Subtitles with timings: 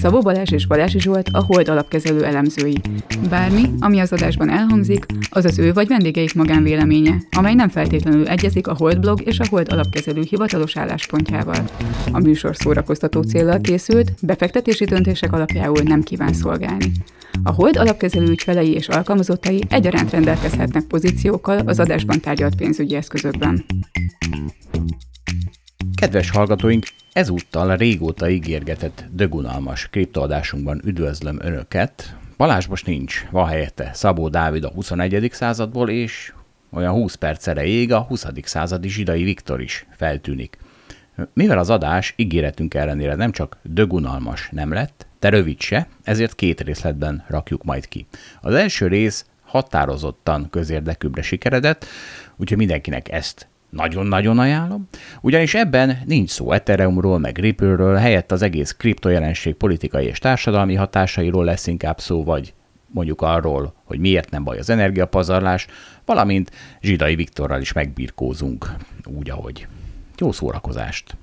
[0.00, 2.76] Szabó Balázs és Balási Zsolt a Hold alapkezelő elemzői.
[3.28, 8.66] Bármi, ami az adásban elhangzik, az az ő vagy vendégeik magánvéleménye, amely nem feltétlenül egyezik
[8.66, 11.64] a Hold blog és a Hold alapkezelő hivatalos álláspontjával.
[12.12, 16.92] A műsor szórakoztató célral készült, befektetési döntések alapjául nem kíván szolgálni.
[17.42, 23.64] A Hold alapkezelő ügyfelei és alkalmazottai egyaránt rendelkezhetnek pozíciókkal az adásban tárgyalt pénzügyi eszközökben.
[25.94, 32.16] Kedves hallgatóink, ezúttal régóta ígérgetett dögunalmas kriptoadásunkban üdvözlöm Önöket.
[32.36, 35.28] Balázs most nincs, van helyette Szabó Dávid a 21.
[35.32, 36.32] századból, és
[36.70, 38.26] olyan 20 perc erejéig a 20.
[38.42, 40.58] századi zsidai Viktor is feltűnik.
[41.32, 46.60] Mivel az adás ígéretünk ellenére nem csak dögunalmas nem lett, de rövid se, ezért két
[46.60, 48.06] részletben rakjuk majd ki.
[48.40, 51.86] Az első rész határozottan közérdekűbbre sikeredett,
[52.36, 54.88] úgyhogy mindenkinek ezt nagyon-nagyon ajánlom,
[55.20, 61.44] ugyanis ebben nincs szó Ethereumról, meg Ripple-ről, helyett az egész kriptojelenség politikai és társadalmi hatásairól
[61.44, 62.54] lesz inkább szó, vagy
[62.86, 65.66] mondjuk arról, hogy miért nem baj az energiapazarlás,
[66.04, 68.70] valamint Zsidai Viktorral is megbirkózunk,
[69.04, 69.66] úgy, ahogy.
[70.18, 71.16] Jó szórakozást!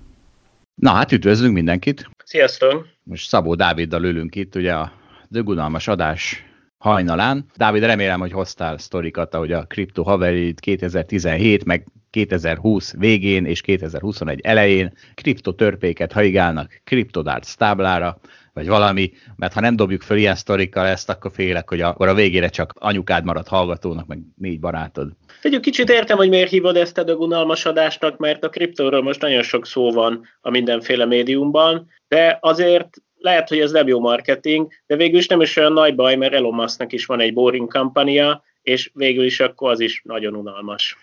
[0.76, 2.10] Na hát üdvözlünk mindenkit!
[2.24, 2.88] Sziasztok!
[3.04, 4.92] Most Szabó Dáviddal ülünk itt, ugye a
[5.28, 6.44] dögunalmas adás
[6.78, 7.46] hajnalán.
[7.56, 14.40] Dávid, remélem, hogy hoztál sztorikat, ahogy a Crypto Haverid 2017, meg 2020 végén és 2021
[14.44, 18.20] elején kriptotörpéket haigálnak kriptodarts táblára,
[18.54, 22.14] vagy valami, mert ha nem dobjuk fel ilyen sztorikkal ezt, akkor félek, hogy akkor a
[22.14, 25.12] végére csak anyukád marad hallgatónak, meg négy barátod.
[25.42, 29.42] Egy kicsit értem, hogy miért hívod ezt a unalmas adásnak, mert a kriptóról most nagyon
[29.42, 34.96] sok szó van a mindenféle médiumban, de azért lehet, hogy ez nem jó marketing, de
[34.96, 38.44] végül is nem is olyan nagy baj, mert Elon Musknak is van egy boring kampania,
[38.62, 40.98] és végül is akkor az is nagyon unalmas.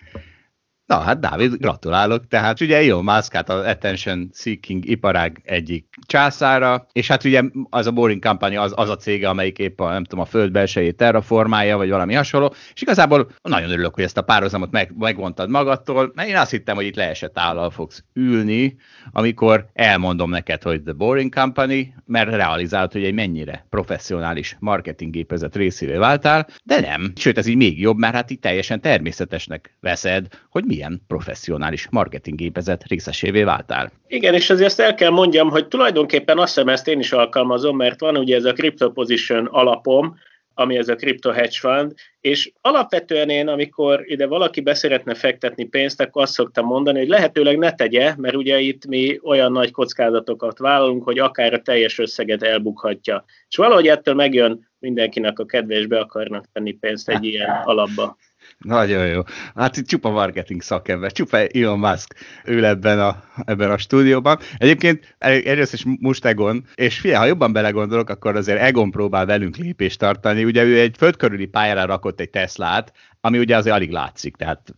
[0.91, 2.27] Na hát Dávid, gratulálok.
[2.29, 7.87] Tehát ugye Elon Musk hát az attention seeking iparág egyik császára, és hát ugye az
[7.87, 10.97] a Boring Company az, az a cége, amelyik épp a, nem tudom, a föld belsejét
[10.97, 16.13] terraformálja, vagy valami hasonló, és igazából nagyon örülök, hogy ezt a párhuzamot meg, megvontad magadtól,
[16.15, 18.77] mert én azt hittem, hogy itt leesett állal fogsz ülni,
[19.11, 25.97] amikor elmondom neked, hogy The Boring Company, mert realizálod, hogy egy mennyire professzionális marketinggépezet részévé
[25.97, 27.13] váltál, de nem.
[27.17, 31.89] Sőt, ez így még jobb, mert hát itt teljesen természetesnek veszed, hogy mi ilyen professzionális
[31.91, 33.93] marketinggépezet részesévé váltál.
[34.07, 37.77] Igen, és azért ezt el kell mondjam, hogy tulajdonképpen azt hiszem ezt én is alkalmazom,
[37.77, 40.17] mert van ugye ez a Crypto Position alapom,
[40.55, 46.01] ami ez a Crypto Hedge Fund, és alapvetően én, amikor ide valaki beszeretne fektetni pénzt,
[46.01, 50.59] akkor azt szoktam mondani, hogy lehetőleg ne tegye, mert ugye itt mi olyan nagy kockázatokat
[50.59, 53.25] vállalunk, hogy akár a teljes összeget elbukhatja.
[53.49, 58.17] És valahogy ettől megjön mindenkinek a kedves be akarnak tenni pénzt egy ilyen alapba.
[58.65, 59.23] Nagyon jó.
[59.55, 64.39] Hát itt csupa marketing szakember, csupa Elon Musk ül ebben a, ebben a stúdióban.
[64.57, 69.57] Egyébként egyrészt is most Egon, és figyelj, ha jobban belegondolok, akkor azért Egon próbál velünk
[69.57, 70.45] lépést tartani.
[70.45, 74.75] Ugye ő egy földkörüli pályára rakott egy Teslát, ami ugye azért alig látszik, tehát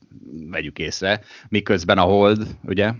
[0.50, 2.92] vegyük észre, miközben a Hold, ugye,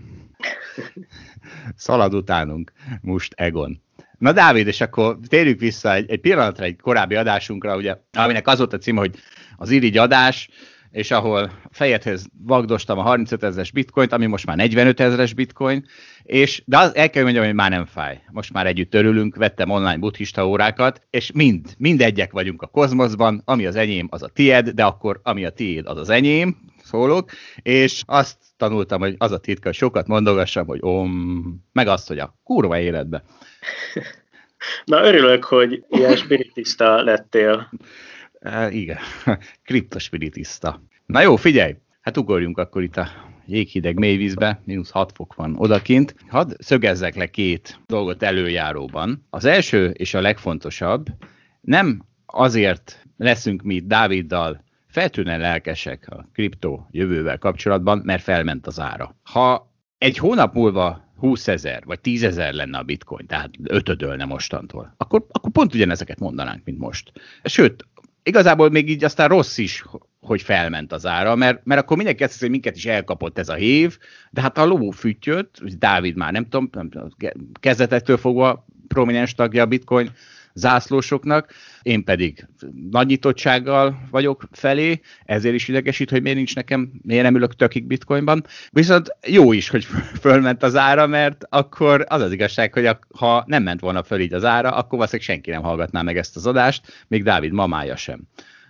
[1.75, 2.71] szalad utánunk
[3.01, 3.81] most Egon.
[4.17, 8.57] Na Dávid, és akkor térjük vissza egy, egy pillanatra egy korábbi adásunkra, ugye, aminek az
[8.57, 9.15] volt a címe, hogy
[9.57, 10.49] az irigy adás,
[10.93, 15.85] és ahol fejedhez vagdostam a 35 ezeres bitcoint, ami most már 45 ezeres bitcoin,
[16.23, 18.21] és de az, el kell mondjam, hogy már nem fáj.
[18.31, 23.65] Most már együtt örülünk, vettem online buddhista órákat, és mind, mindegyek vagyunk a kozmoszban, ami
[23.65, 27.29] az enyém, az a tied, de akkor ami a tiéd, az az enyém, szólok,
[27.61, 32.19] és azt tanultam, hogy az a titka, hogy sokat mondogassam, hogy om, meg azt, hogy
[32.19, 33.23] a kurva életbe.
[34.85, 37.69] Na örülök, hogy ilyen spiritista lettél.
[38.43, 38.97] E, igen,
[39.65, 40.81] kriptospiritista.
[41.05, 43.07] Na jó, figyelj, hát ugorjunk akkor itt a
[43.45, 46.15] jéghideg mélyvízbe, mínusz 6 fok van odakint.
[46.27, 49.25] Hadd szögezzek le két dolgot előjáróban.
[49.29, 51.05] Az első és a legfontosabb,
[51.61, 59.15] nem azért leszünk mi Dáviddal feltűnően lelkesek a kriptó jövővel kapcsolatban, mert felment az ára.
[59.23, 64.93] Ha egy hónap múlva 20 ezer vagy 10 ezer lenne a bitcoin, tehát ötödölne mostantól,
[64.97, 67.11] akkor, akkor pont ugyanezeket mondanánk, mint most.
[67.43, 67.85] Sőt,
[68.23, 69.83] igazából még így aztán rossz is,
[70.19, 73.53] hogy felment az ára, mert, mert akkor mindenki azt hogy minket is elkapott ez a
[73.53, 73.97] hív,
[74.31, 76.89] de hát a ló füttyöt, Dávid már nem tudom, nem
[77.59, 80.11] kezdetektől fogva prominens tagja a bitcoin
[80.53, 82.47] zászlósoknak, én pedig
[82.91, 87.85] nagy nyitottsággal vagyok felé, ezért is idegesít, hogy miért nincs nekem, miért nem ülök tökig
[87.85, 88.45] bitcoinban.
[88.69, 89.85] Viszont jó is, hogy
[90.21, 94.33] fölment az ára, mert akkor az az igazság, hogy ha nem ment volna föl így
[94.33, 98.21] az ára, akkor valószínűleg senki nem hallgatná meg ezt az adást, még Dávid mamája sem.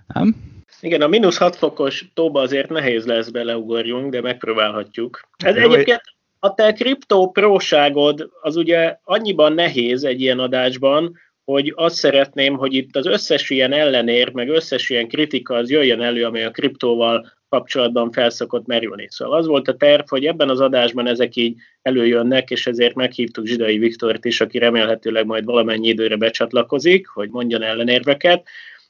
[0.08, 0.36] Nem?
[0.82, 5.22] Igen, a mínusz 6 fokos tóba azért nehéz lesz beleugorjunk, de megpróbálhatjuk.
[5.38, 6.02] Ez Jó, egyébként
[6.40, 12.74] a te kriptó próságod az ugye annyiban nehéz egy ilyen adásban, hogy azt szeretném, hogy
[12.74, 17.32] itt az összes ilyen ellenér, meg összes ilyen kritika az jöjjön elő, ami a kriptóval
[17.50, 19.08] kapcsolatban felszokott merülni.
[19.10, 23.46] Szóval az volt a terv, hogy ebben az adásban ezek így előjönnek, és ezért meghívtuk
[23.46, 28.48] Zsidai Viktort is, aki remélhetőleg majd valamennyi időre becsatlakozik, hogy mondjon ellenérveket,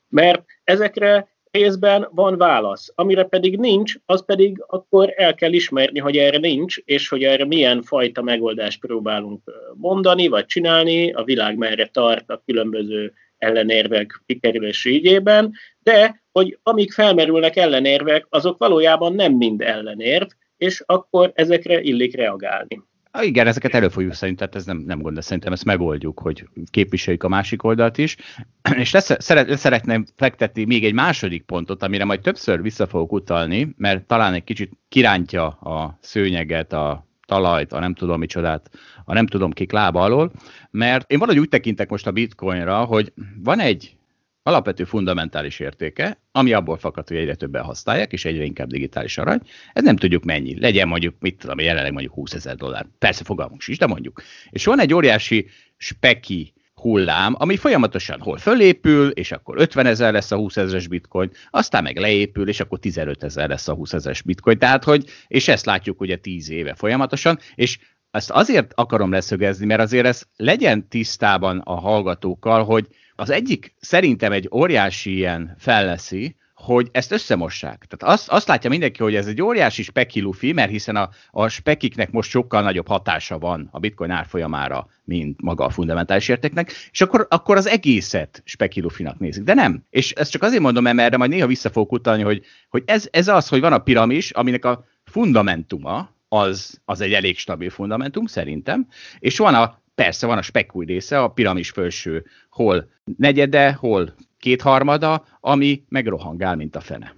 [0.09, 2.91] mert ezekre részben van válasz.
[2.95, 7.45] Amire pedig nincs, az pedig akkor el kell ismerni, hogy erre nincs, és hogy erre
[7.45, 9.41] milyen fajta megoldást próbálunk
[9.75, 16.91] mondani, vagy csinálni, a világ merre tart a különböző ellenérvek kikerülési ügyében, de hogy amíg
[16.91, 20.27] felmerülnek ellenérvek, azok valójában nem mind ellenérv,
[20.57, 22.81] és akkor ezekre illik reagálni.
[23.15, 26.47] Ah, igen, ezeket elő fogjuk tehát ez nem, nem gond, de szerintem ezt megoldjuk, hogy
[26.71, 28.15] képviseljük a másik oldalt is.
[28.77, 33.73] És lesz, szeret, szeretném fektetni még egy második pontot, amire majd többször vissza fogok utalni,
[33.77, 38.69] mert talán egy kicsit kirántja a szőnyeget, a talajt, a nem tudom micsodát,
[39.05, 40.31] a nem tudom kik lába alól,
[40.71, 43.13] mert én valahogy úgy tekintek most a bitcoinra, hogy
[43.43, 43.95] van egy
[44.43, 49.39] alapvető fundamentális értéke, ami abból fakad, hogy egyre többen használják, és egyre inkább digitális arany.
[49.73, 50.59] Ez nem tudjuk mennyi.
[50.59, 52.85] Legyen mondjuk, mit tudom, jelenleg mondjuk 20 ezer dollár.
[52.99, 54.21] Persze fogalmunk is, de mondjuk.
[54.49, 55.47] És van egy óriási
[55.77, 61.31] speki hullám, ami folyamatosan hol fölépül, és akkor 50 ezer lesz a 20 ezeres bitcoin,
[61.49, 64.57] aztán meg leépül, és akkor 15 ezer lesz a 20 ezeres bitcoin.
[64.57, 67.79] Tehát, hogy, és ezt látjuk ugye 10 éve folyamatosan, és
[68.11, 74.31] ezt azért akarom leszögezni, mert azért ez legyen tisztában a hallgatókkal, hogy az egyik szerintem
[74.31, 77.85] egy óriási ilyen felleszi, hogy ezt összemossák.
[77.89, 82.11] Tehát azt, azt látja mindenki, hogy ez egy óriási spekilufi, mert hiszen a, a spekiknek
[82.11, 87.27] most sokkal nagyobb hatása van a bitcoin árfolyamára, mint maga a fundamentális értéknek, és akkor,
[87.29, 89.43] akkor az egészet spekilufinak nézik.
[89.43, 89.83] De nem.
[89.89, 93.07] És ezt csak azért mondom, mert erre majd néha vissza fogok utalni, hogy, hogy ez,
[93.11, 98.25] ez az, hogy van a piramis, aminek a fundamentuma, az, az egy elég stabil fundamentum
[98.25, 98.87] szerintem,
[99.19, 105.25] és van a persze van a spekúj része, a piramis felső hol negyede, hol kétharmada,
[105.39, 107.15] ami megrohangál, mint a fene.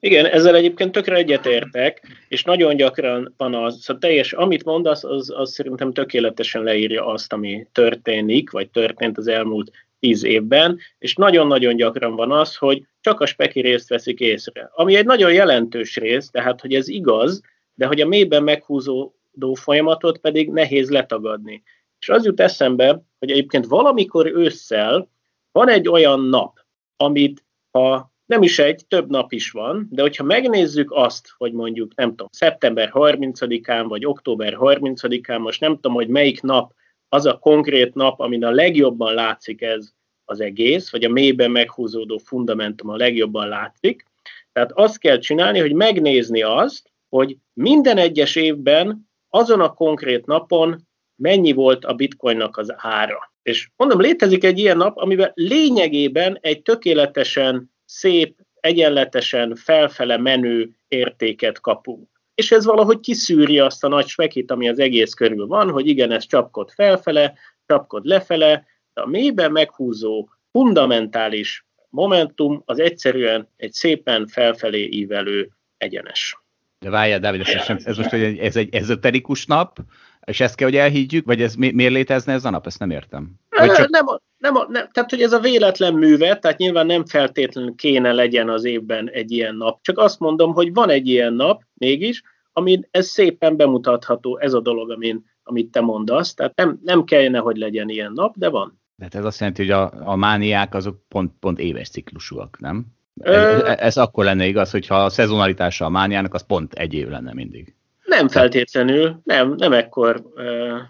[0.00, 5.32] Igen, ezzel egyébként tökre egyetértek, és nagyon gyakran van az, szóval teljes, amit mondasz, az,
[5.36, 9.70] az szerintem tökéletesen leírja azt, ami történik, vagy történt az elmúlt
[10.00, 14.70] tíz évben, és nagyon-nagyon gyakran van az, hogy csak a speki részt veszik észre.
[14.74, 17.42] Ami egy nagyon jelentős rész, tehát hogy ez igaz,
[17.74, 21.62] de hogy a mélyben meghúzódó folyamatot pedig nehéz letagadni.
[21.98, 25.08] És az jut eszembe, hogy egyébként valamikor ősszel
[25.52, 26.58] van egy olyan nap,
[26.96, 31.94] amit ha nem is egy, több nap is van, de hogyha megnézzük azt, hogy mondjuk,
[31.94, 36.72] nem tudom, szeptember 30-án vagy október 30-án, most nem tudom, hogy melyik nap
[37.08, 39.92] az a konkrét nap, amin a legjobban látszik ez
[40.24, 44.04] az egész, vagy a mélyben meghúzódó fundamentum a legjobban látszik.
[44.52, 50.85] Tehát azt kell csinálni, hogy megnézni azt, hogy minden egyes évben azon a konkrét napon
[51.16, 53.32] mennyi volt a bitcoinnak az ára.
[53.42, 61.60] És mondom, létezik egy ilyen nap, amiben lényegében egy tökéletesen szép, egyenletesen felfele menő értéket
[61.60, 62.08] kapunk.
[62.34, 66.12] És ez valahogy kiszűri azt a nagy spekit, ami az egész körül van, hogy igen,
[66.12, 67.34] ez csapkod felfele,
[67.66, 76.38] csapkod lefele, de a mélyben meghúzó, fundamentális momentum az egyszerűen egy szépen felfelé ívelő egyenes.
[76.78, 79.78] De várjál, Dávid, ez, ez most hogy ez egy ezoterikus nap,
[80.26, 82.66] és ezt kell, hogy elhiggyük, vagy ez mi, miért létezne ez a nap?
[82.66, 83.34] Ezt nem értem.
[83.48, 83.88] Vagy csak...
[83.88, 84.04] nem,
[84.38, 88.64] nem, nem, tehát, hogy ez a véletlen műve, tehát nyilván nem feltétlenül kéne legyen az
[88.64, 89.78] évben egy ilyen nap.
[89.82, 94.60] Csak azt mondom, hogy van egy ilyen nap mégis, amin ez szépen bemutatható, ez a
[94.60, 96.34] dolog, amin, amit te mondasz.
[96.34, 98.80] Tehát nem, nem kellene, hogy legyen ilyen nap, de van.
[98.96, 102.86] De ez azt jelenti, hogy a, a mániák azok pont, pont éves ciklusúak, nem?
[103.20, 107.34] Ez, ez akkor lenne igaz, hogyha a szezonalitása a mániának, az pont egy év lenne
[107.34, 107.74] mindig.
[108.06, 110.22] Nem feltétlenül, nem, nem ekkor,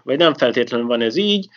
[0.03, 1.47] vagy nem feltétlenül van ez így,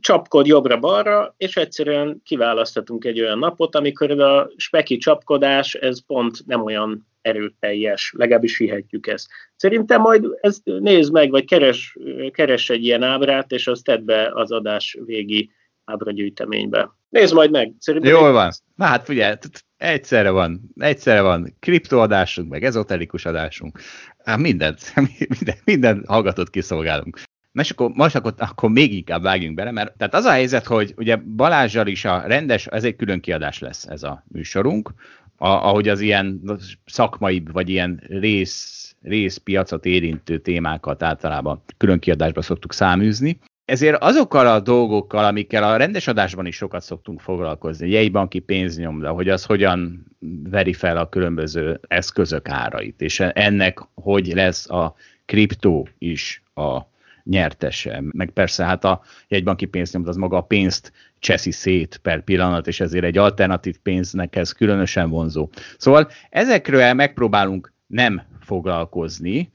[0.00, 6.62] csapkod jobbra-balra, és egyszerűen kiválasztatunk egy olyan napot, amikor a speki csapkodás, ez pont nem
[6.62, 9.28] olyan erőteljes, legalábbis hihetjük ezt.
[9.56, 11.96] Szerintem majd ezt nézd meg, vagy keres,
[12.30, 15.50] keres egy ilyen ábrát, és azt tedd be az adás végi
[15.86, 16.90] ábragyűjteménybe.
[17.08, 17.72] Nézd majd meg.
[17.78, 18.50] Szerintem Jól van.
[18.74, 19.34] Na hát figyelj,
[19.76, 23.80] egyszerre van, egyszerre van kriptoadásunk, meg ezoterikus adásunk.
[24.24, 24.92] Hát mindent,
[25.38, 27.20] minden, minden hallgatót kiszolgálunk.
[27.52, 30.66] Na és akkor most akkor, akkor még inkább vágjunk bele, mert tehát az a helyzet,
[30.66, 34.92] hogy ugye Balázsral is a rendes, ez egy külön kiadás lesz ez a műsorunk,
[35.36, 36.40] a, ahogy az ilyen
[36.84, 43.38] szakmai, vagy ilyen rész, részpiacot érintő témákat általában külön kiadásba szoktuk száműzni.
[43.66, 49.28] Ezért azokkal a dolgokkal, amikkel a rendes adásban is sokat szoktunk foglalkozni, jegybanki pénznyomda, hogy
[49.28, 50.06] az hogyan
[50.50, 54.94] veri fel a különböző eszközök árait, és ennek hogy lesz a
[55.24, 56.80] kriptó is a
[57.24, 58.02] nyertese.
[58.10, 62.80] Meg persze hát a jegybanki pénznyomda az maga a pénzt cseszi szét per pillanat, és
[62.80, 65.48] ezért egy alternatív pénznek ez különösen vonzó.
[65.78, 69.52] Szóval ezekről megpróbálunk nem foglalkozni,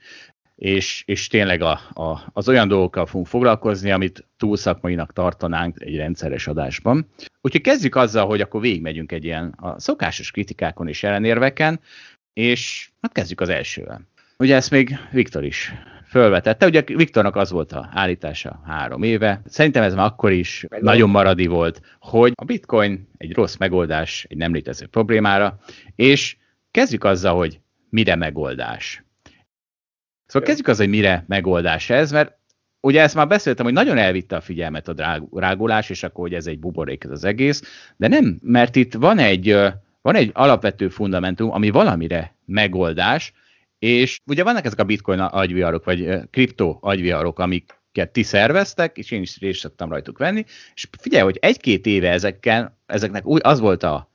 [0.61, 5.95] és, és tényleg a, a, az olyan dolgokkal fogunk foglalkozni, amit túl szakmainak tartanánk egy
[5.95, 7.07] rendszeres adásban.
[7.41, 11.79] Úgyhogy kezdjük azzal, hogy akkor végigmegyünk egy ilyen a szokásos kritikákon és ellenérveken,
[12.33, 14.01] és hát kezdjük az elsővel.
[14.37, 15.73] Ugye ezt még Viktor is
[16.07, 16.65] fölvetette.
[16.65, 19.41] Ugye Viktornak az volt a állítása három éve.
[19.45, 24.25] Szerintem ez már akkor is Meg nagyon maradi volt, hogy a bitcoin egy rossz megoldás
[24.29, 25.59] egy nem létező problémára,
[25.95, 26.37] és
[26.71, 29.03] kezdjük azzal, hogy mire megoldás.
[30.31, 32.37] Szóval kezdjük az, hogy mire megoldás ez, mert
[32.81, 34.93] ugye ezt már beszéltem, hogy nagyon elvitte a figyelmet a
[35.29, 37.61] drágulás, és akkor, hogy ez egy buborék ez az egész,
[37.97, 39.57] de nem, mert itt van egy,
[40.01, 43.33] van egy alapvető fundamentum, ami valamire megoldás,
[43.79, 49.21] és ugye vannak ezek a bitcoin agyviarok, vagy kriptó agyviarok, amiket ti szerveztek, és én
[49.21, 54.10] is részt rajtuk venni, és figyelj, hogy egy-két éve ezekkel, ezeknek új, az volt a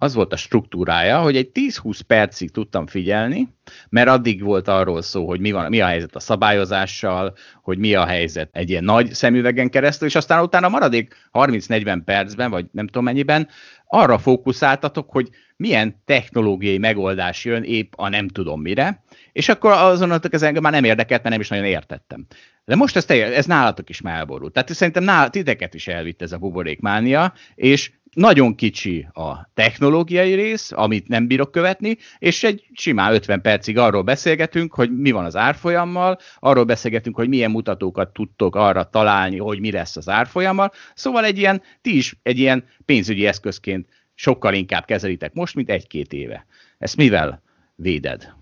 [0.00, 3.48] az volt a struktúrája, hogy egy 10-20 percig tudtam figyelni,
[3.88, 7.94] mert addig volt arról szó, hogy mi, van, mi a helyzet a szabályozással, hogy mi
[7.94, 12.86] a helyzet egy ilyen nagy szemüvegen keresztül, és aztán utána maradék 30-40 percben, vagy nem
[12.86, 13.48] tudom mennyiben,
[13.86, 19.02] arra fókuszáltatok, hogy milyen technológiai megoldás jön épp a nem tudom mire,
[19.32, 22.26] és akkor azonnal ez engem már nem érdekelt, mert nem is nagyon értettem.
[22.64, 24.52] De most ez, ez nálatok is már elborult.
[24.52, 30.72] Tehát szerintem nál, titeket is elvitt ez a buborékmánia, és nagyon kicsi a technológiai rész,
[30.72, 35.36] amit nem bírok követni, és egy simán 50 percig arról beszélgetünk, hogy mi van az
[35.36, 40.72] árfolyammal, arról beszélgetünk, hogy milyen mutatókat tudtok arra találni, hogy mi lesz az árfolyammal.
[40.94, 46.12] Szóval egy ilyen, ti is egy ilyen pénzügyi eszközként sokkal inkább kezelitek most, mint egy-két
[46.12, 46.46] éve.
[46.78, 47.42] Ezt mivel
[47.74, 48.32] véded?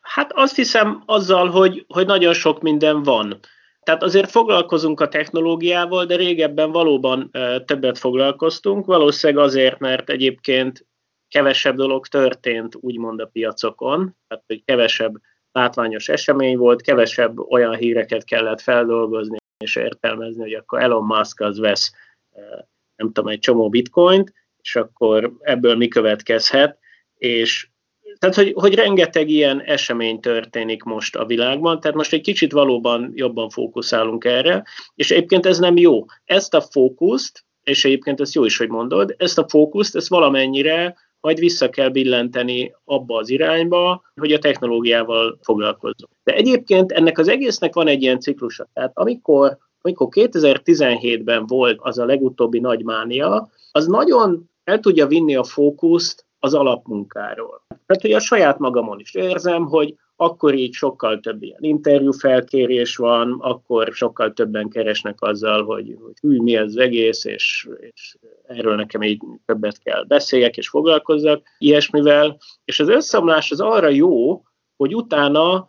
[0.00, 3.40] Hát azt hiszem azzal, hogy, hogy nagyon sok minden van.
[3.82, 7.30] Tehát azért foglalkozunk a technológiával, de régebben valóban
[7.64, 10.86] többet foglalkoztunk, valószínűleg azért, mert egyébként
[11.28, 15.14] kevesebb dolog történt, úgymond a piacokon, tehát hogy kevesebb
[15.52, 21.58] látványos esemény volt, kevesebb olyan híreket kellett feldolgozni és értelmezni, hogy akkor Elon Musk az
[21.58, 21.92] vesz,
[22.96, 24.32] nem tudom, egy csomó bitcoint,
[24.62, 26.78] és akkor ebből mi következhet,
[27.14, 27.68] és
[28.18, 33.12] tehát, hogy, hogy rengeteg ilyen esemény történik most a világban, tehát most egy kicsit valóban
[33.14, 36.04] jobban fókuszálunk erre, és egyébként ez nem jó.
[36.24, 40.96] Ezt a fókuszt, és egyébként ezt jó is, hogy mondod, ezt a fókuszt, ezt valamennyire
[41.20, 46.12] majd vissza kell billenteni abba az irányba, hogy a technológiával foglalkozzunk.
[46.24, 48.68] De egyébként ennek az egésznek van egy ilyen ciklusa.
[48.72, 55.36] Tehát amikor, amikor 2017-ben volt az a legutóbbi nagy mánia, az nagyon el tudja vinni
[55.36, 57.62] a fókuszt az alapmunkáról.
[57.86, 62.96] Tehát, hogy a saját magamon is érzem, hogy akkor így sokkal több ilyen interjú felkérés
[62.96, 68.16] van, akkor sokkal többen keresnek azzal, hogy, hogy hű, mi az egész, és, és
[68.46, 72.38] erről nekem így többet kell beszéljek és foglalkozzak ilyesmivel.
[72.64, 74.42] És az összeomlás az arra jó,
[74.76, 75.66] hogy utána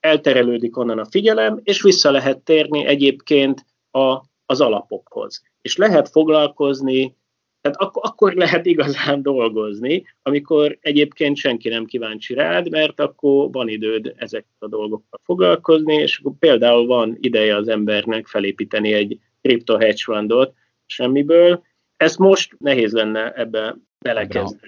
[0.00, 5.42] elterelődik onnan a figyelem, és vissza lehet térni egyébként a, az alapokhoz.
[5.60, 7.16] És lehet foglalkozni
[7.60, 13.68] tehát ak- akkor lehet igazán dolgozni, amikor egyébként senki nem kíváncsi rád, mert akkor van
[13.68, 19.76] időd ezekkel a dolgokkal foglalkozni, és akkor például van ideje az embernek felépíteni egy kripto
[19.76, 20.54] hedge fundot
[20.86, 21.62] semmiből.
[21.96, 24.60] Ezt most nehéz lenne ebbe belekezdeni.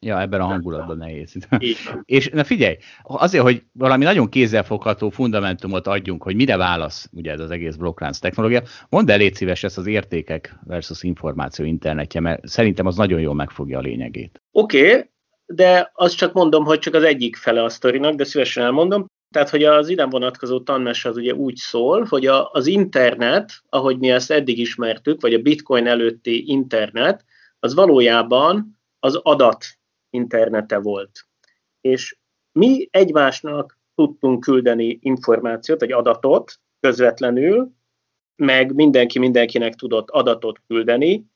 [0.00, 1.34] Ja, ebben a hangulatban nehéz.
[2.04, 7.40] és na figyelj, azért, hogy valami nagyon kézzelfogható fundamentumot adjunk, hogy mire válasz ugye ez
[7.40, 12.46] az egész blokklánc technológia, mondd el légy szíves ezt az értékek versus információ internetje, mert
[12.46, 14.42] szerintem az nagyon jól megfogja a lényegét.
[14.52, 15.10] Oké, okay,
[15.46, 19.06] de azt csak mondom, hogy csak az egyik fele a sztorinak, de szívesen elmondom.
[19.30, 23.98] Tehát, hogy az ide vonatkozó tanmes az ugye úgy szól, hogy a, az internet, ahogy
[23.98, 27.24] mi ezt eddig ismertük, vagy a bitcoin előtti internet,
[27.60, 29.64] az valójában az adat
[30.10, 31.10] internete volt.
[31.80, 32.16] És
[32.52, 37.72] mi egymásnak tudtunk küldeni információt, vagy adatot közvetlenül,
[38.36, 41.26] meg mindenki mindenkinek tudott adatot küldeni,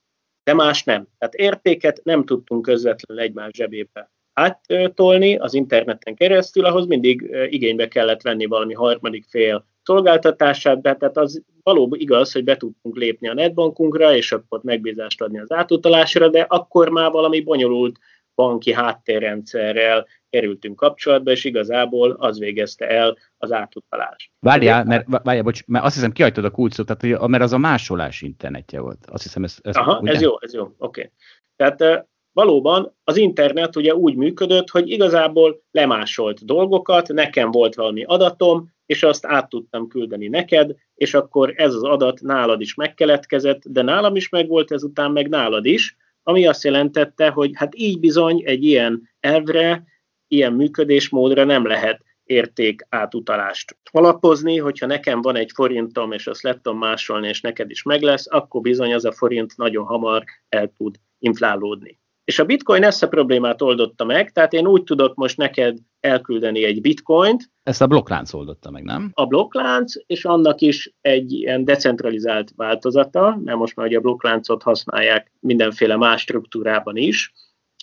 [0.44, 1.08] de más nem.
[1.18, 8.22] Tehát értéket nem tudtunk közvetlenül egymás zsebébe áttolni az interneten keresztül, ahhoz mindig igénybe kellett
[8.22, 13.34] venni valami harmadik fél szolgáltatását, de tehát az valóban igaz, hogy be tudtunk lépni a
[13.34, 17.98] netbankunkra, és akkor megbízást adni az átutalásra, de akkor már valami bonyolult
[18.34, 24.30] banki háttérrendszerrel kerültünk kapcsolatba, és igazából az végezte el az átutalást.
[24.40, 28.22] Várjál, mert, várjál, bocs, mert azt hiszem kihagytad a kulcsot, tehát, mert az a másolás
[28.22, 29.06] internetje volt.
[29.06, 30.12] Azt hiszem, ez, ez, Aha, ugye?
[30.12, 30.76] ez jó, ez jó, oké.
[30.78, 31.10] Okay.
[31.56, 38.70] Tehát valóban az internet ugye úgy működött, hogy igazából lemásolt dolgokat, nekem volt valami adatom,
[38.86, 43.82] és azt át tudtam küldeni neked, és akkor ez az adat nálad is megkeletkezett, de
[43.82, 48.64] nálam is megvolt, ezután meg nálad is, ami azt jelentette, hogy hát így bizony egy
[48.64, 49.84] ilyen elvre,
[50.28, 56.76] ilyen működésmódra nem lehet érték átutalást alapozni, hogyha nekem van egy forintom, és azt lettem
[56.76, 60.96] másolni, és neked is meg lesz, akkor bizony az a forint nagyon hamar el tud
[61.18, 62.01] inflálódni.
[62.24, 66.64] És a bitcoin ezt a problémát oldotta meg, tehát én úgy tudok most neked elküldeni
[66.64, 67.50] egy bitcoint.
[67.62, 69.10] Ezt a blokklánc oldotta meg, nem?
[69.14, 74.62] A blokklánc, és annak is egy ilyen decentralizált változata, mert most már ugye a blokkláncot
[74.62, 77.32] használják mindenféle más struktúrában is,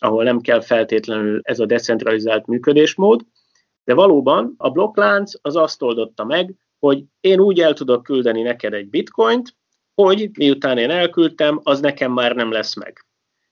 [0.01, 3.21] ahol nem kell feltétlenül ez a decentralizált működésmód,
[3.83, 8.73] de valóban a blokklánc az azt oldotta meg, hogy én úgy el tudok küldeni neked
[8.73, 9.55] egy bitcoint,
[9.93, 13.05] hogy miután én elküldtem, az nekem már nem lesz meg.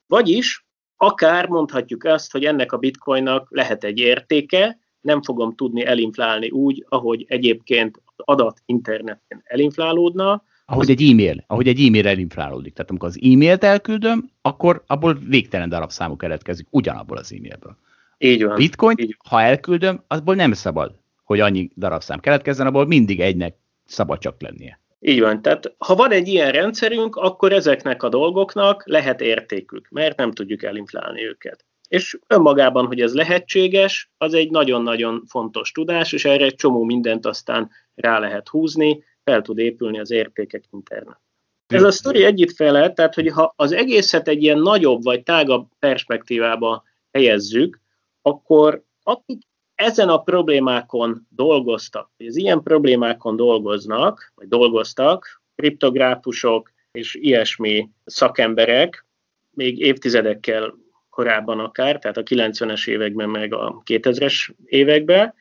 [0.08, 0.66] Vagyis
[0.98, 6.86] Akár mondhatjuk azt, hogy ennek a bitcoinnak lehet egy értéke, nem fogom tudni elinflálni úgy,
[6.89, 10.44] ahogy egyébként az adat interneten elinflálódna.
[10.66, 12.74] Ahogy egy e-mail, ahogy egy e-mail elinflálódik.
[12.74, 17.77] Tehát amikor az e-mailt elküldöm, akkor abból végtelen darabszámú keletkezik, ugyanabból az e-mailből.
[18.18, 18.56] Így van.
[18.56, 19.18] Bitcoin, így.
[19.30, 24.80] ha elküldöm, abból nem szabad, hogy annyi darabszám keletkezzen, abból mindig egynek szabad csak lennie.
[25.00, 25.42] Így van.
[25.42, 30.63] Tehát ha van egy ilyen rendszerünk, akkor ezeknek a dolgoknak lehet értékük, mert nem tudjuk
[30.63, 31.66] elinflálni őket.
[31.88, 37.25] És önmagában, hogy ez lehetséges, az egy nagyon-nagyon fontos tudás, és erre egy csomó mindent
[37.25, 41.20] aztán rá lehet húzni, fel tud épülni az értékek internet.
[41.68, 45.68] Ez a sztori együtt fele, tehát hogy ha az egészet egy ilyen nagyobb vagy tágabb
[45.80, 47.82] perspektívába helyezzük,
[48.22, 49.42] akkor akik
[49.77, 59.05] ezen a problémákon dolgoztak, az ilyen problémákon dolgoznak, vagy dolgoztak, kriptográfusok és ilyesmi szakemberek,
[59.50, 60.74] még évtizedekkel
[61.10, 65.33] korábban akár, tehát a 90-es években, meg a 2000-es években,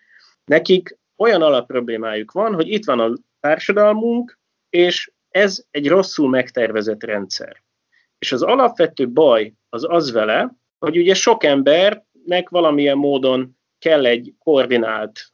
[0.45, 4.39] nekik olyan alapproblémájuk van, hogy itt van a társadalmunk,
[4.71, 7.63] és ez egy rosszul megtervezett rendszer.
[8.19, 13.56] És az alapvető baj az az vele, hogy ugye sok embernek valamilyen módon
[13.87, 15.31] kell egy koordinált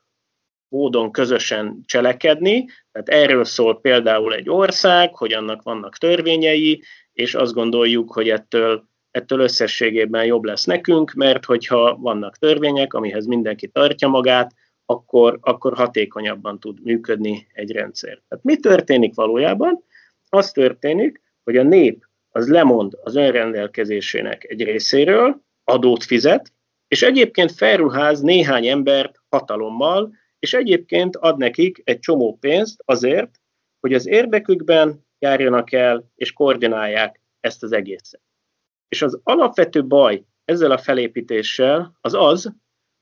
[0.69, 7.53] módon közösen cselekedni, tehát erről szól például egy ország, hogy annak vannak törvényei, és azt
[7.53, 14.09] gondoljuk, hogy ettől, ettől összességében jobb lesz nekünk, mert hogyha vannak törvények, amihez mindenki tartja
[14.09, 14.53] magát,
[14.87, 18.23] akkor, akkor hatékonyabban tud működni egy rendszer.
[18.29, 19.85] Tehát mi történik valójában?
[20.29, 26.52] Az történik, hogy a nép az lemond az önrendelkezésének egy részéről, adót fizet,
[26.93, 33.41] és egyébként felruház néhány embert hatalommal, és egyébként ad nekik egy csomó pénzt azért,
[33.81, 38.21] hogy az érdekükben járjanak el és koordinálják ezt az egészet.
[38.89, 42.53] És az alapvető baj ezzel a felépítéssel az az,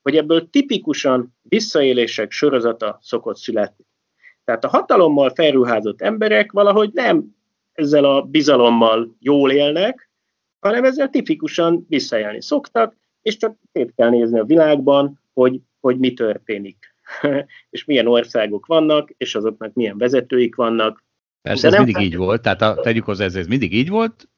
[0.03, 3.85] hogy ebből tipikusan visszaélések sorozata szokott születni.
[4.44, 7.37] Tehát a hatalommal felruházott emberek valahogy nem
[7.72, 10.11] ezzel a bizalommal jól élnek,
[10.61, 16.12] hanem ezzel tipikusan visszaélni szoktak, és csak szét kell nézni a világban, hogy, hogy mi
[16.12, 16.94] történik,
[17.70, 21.04] és milyen országok vannak, és azoknak milyen vezetőik vannak.
[21.42, 24.28] Persze, ez mindig így volt, tehát a, tegyük hozzá, ez, ez mindig így volt.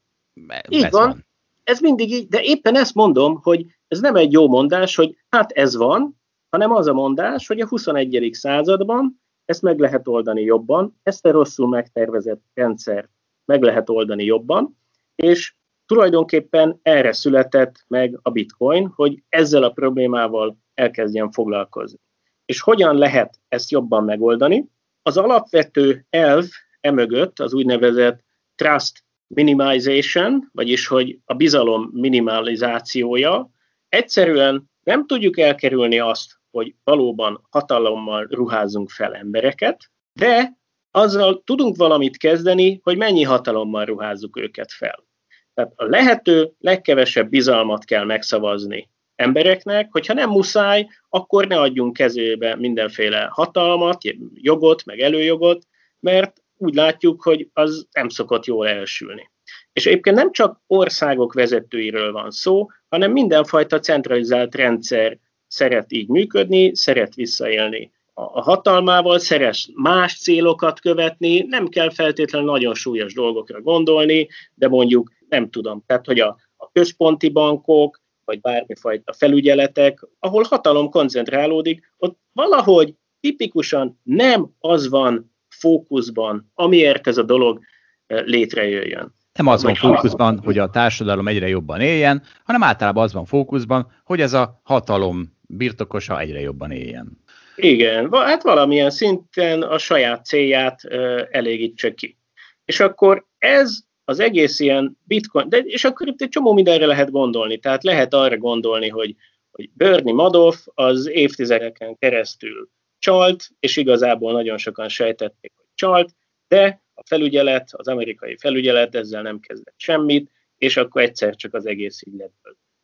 [0.69, 1.27] Így van, van,
[1.65, 5.51] ez mindig így, de éppen ezt mondom, hogy ez nem egy jó mondás, hogy hát
[5.51, 8.29] ez van, hanem az a mondás, hogy a 21.
[8.33, 13.09] században ezt meg lehet oldani jobban, ezt a rosszul megtervezett rendszer
[13.45, 14.79] meg lehet oldani jobban,
[15.15, 15.55] és
[15.93, 21.99] Tulajdonképpen erre született meg a bitcoin, hogy ezzel a problémával elkezdjen foglalkozni.
[22.45, 24.69] És hogyan lehet ezt jobban megoldani?
[25.03, 26.45] Az alapvető elv
[26.81, 28.21] emögött az úgynevezett
[28.55, 33.51] trust minimization, vagyis hogy a bizalom minimalizációja,
[33.89, 40.59] egyszerűen nem tudjuk elkerülni azt, hogy valóban hatalommal ruházunk fel embereket, de
[40.91, 45.11] azzal tudunk valamit kezdeni, hogy mennyi hatalommal ruházzuk őket fel.
[45.55, 52.57] Tehát a lehető legkevesebb bizalmat kell megszavazni embereknek, hogyha nem muszáj, akkor ne adjunk kezébe
[52.57, 53.99] mindenféle hatalmat,
[54.35, 55.67] jogot, meg előjogot,
[56.01, 59.31] mert úgy látjuk, hogy az nem szokott jól elsülni.
[59.73, 66.75] És egyébként nem csak országok vezetőiről van szó, hanem mindenfajta centralizált rendszer szeret így működni,
[66.75, 74.29] szeret visszaélni a hatalmával szeres más célokat követni, nem kell feltétlenül nagyon súlyos dolgokra gondolni,
[74.55, 80.91] de mondjuk nem tudom, tehát hogy a, a központi bankok, vagy bármifajta felügyeletek, ahol hatalom
[80.91, 87.61] koncentrálódik, ott valahogy tipikusan nem az van fókuszban, amiért ez a dolog
[88.07, 89.15] eh, létrejöjjön.
[89.33, 93.93] Nem az van fókuszban, hogy a társadalom egyre jobban éljen, hanem általában az van fókuszban,
[94.05, 97.21] hogy ez a hatalom birtokosa egyre jobban éljen.
[97.57, 100.85] Igen, hát valamilyen szinten a saját célját
[101.31, 102.19] elégítse ki.
[102.65, 103.79] És akkor ez
[104.13, 107.59] az egész ilyen bitcoin, de és akkor itt egy csomó mindenre lehet gondolni.
[107.59, 109.15] Tehát lehet arra gondolni, hogy,
[109.51, 116.15] hogy Bernie Madoff az évtizedeken keresztül csalt, és igazából nagyon sokan sejtették, hogy csalt,
[116.49, 121.67] de a felügyelet, az amerikai felügyelet ezzel nem kezdett semmit, és akkor egyszer csak az
[121.67, 122.33] egész így lett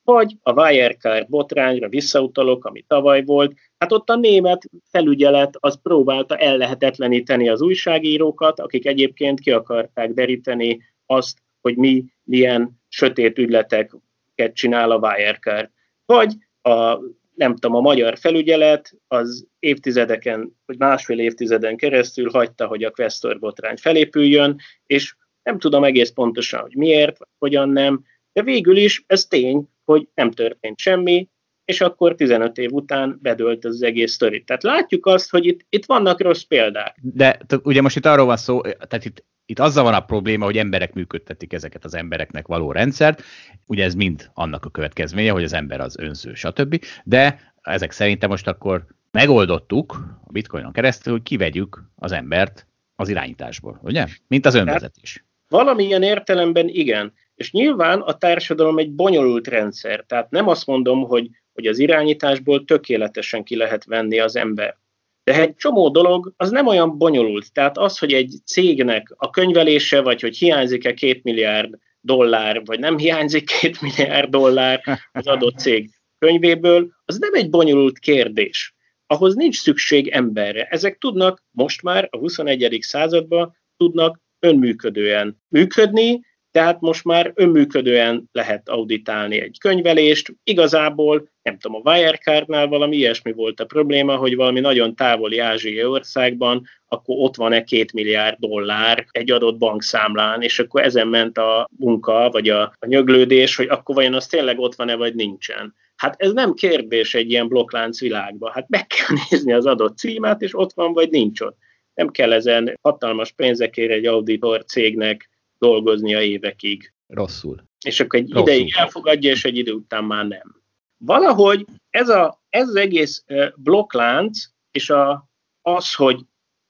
[0.09, 6.37] vagy a Wirecard botrányra visszautalok, ami tavaly volt, hát ott a német felügyelet az próbálta
[6.37, 14.90] ellehetetleníteni az újságírókat, akik egyébként ki akarták deríteni azt, hogy mi milyen sötét ügyleteket csinál
[14.90, 15.71] a Wirecard.
[16.07, 16.99] Vagy a,
[17.35, 23.38] nem tudom, a magyar felügyelet az évtizedeken, vagy másfél évtizeden keresztül hagyta, hogy a Questor
[23.38, 29.05] botrány felépüljön, és nem tudom egész pontosan, hogy miért, vagy hogyan nem, de végül is
[29.07, 31.29] ez tény, hogy nem történt semmi,
[31.69, 34.45] és akkor 15 év után bedölt az egész sztori.
[34.45, 36.97] Tehát látjuk azt, hogy itt, itt vannak rossz példák.
[37.01, 40.57] De ugye most itt arról van szó, tehát itt, itt azzal van a probléma, hogy
[40.57, 43.23] emberek működtetik ezeket az embereknek való rendszert,
[43.67, 46.85] ugye ez mind annak a következménye, hogy az ember az önző, stb.
[47.05, 49.93] De ezek szerintem most akkor megoldottuk
[50.25, 54.07] a bitcoinon keresztül, hogy kivegyük az embert az irányításból, ugye?
[54.29, 55.25] Mint az önvezetés.
[55.49, 57.13] Valamilyen értelemben igen.
[57.39, 62.64] És nyilván a társadalom egy bonyolult rendszer, tehát nem azt mondom, hogy, hogy az irányításból
[62.64, 64.77] tökéletesen ki lehet venni az ember.
[65.25, 67.53] De egy csomó dolog az nem olyan bonyolult.
[67.53, 72.99] Tehát az, hogy egy cégnek a könyvelése, vagy hogy hiányzik-e két milliárd dollár, vagy nem
[72.99, 78.75] hiányzik két milliárd dollár az adott cég könyvéből, az nem egy bonyolult kérdés.
[79.07, 80.64] Ahhoz nincs szükség emberre.
[80.64, 82.79] Ezek tudnak most már a 21.
[82.81, 86.21] században tudnak önműködően működni,
[86.59, 90.35] tehát most már önműködően lehet auditálni egy könyvelést.
[90.44, 95.85] Igazából, nem tudom, a Wirecardnál valami ilyesmi volt a probléma, hogy valami nagyon távoli ázsiai
[95.85, 101.68] országban, akkor ott van-e két milliárd dollár egy adott bankszámlán, és akkor ezen ment a
[101.77, 105.75] munka, vagy a, a nyöglődés, hogy akkor vajon az tényleg ott van-e, vagy nincsen.
[105.97, 108.53] Hát ez nem kérdés egy ilyen blokklánc világban.
[108.53, 111.57] Hát meg kell nézni az adott címát, és ott van, vagy nincs ott.
[111.94, 116.92] Nem kell ezen hatalmas pénzekért egy auditor cégnek dolgoznia évekig.
[117.07, 117.64] Rosszul.
[117.85, 118.49] És akkor egy Rosszul.
[118.49, 120.62] ideig elfogadja, és egy idő után már nem.
[120.97, 123.25] Valahogy ez, a, ez az egész
[123.57, 124.38] blokklánc,
[124.71, 125.29] és a,
[125.62, 126.21] az, hogy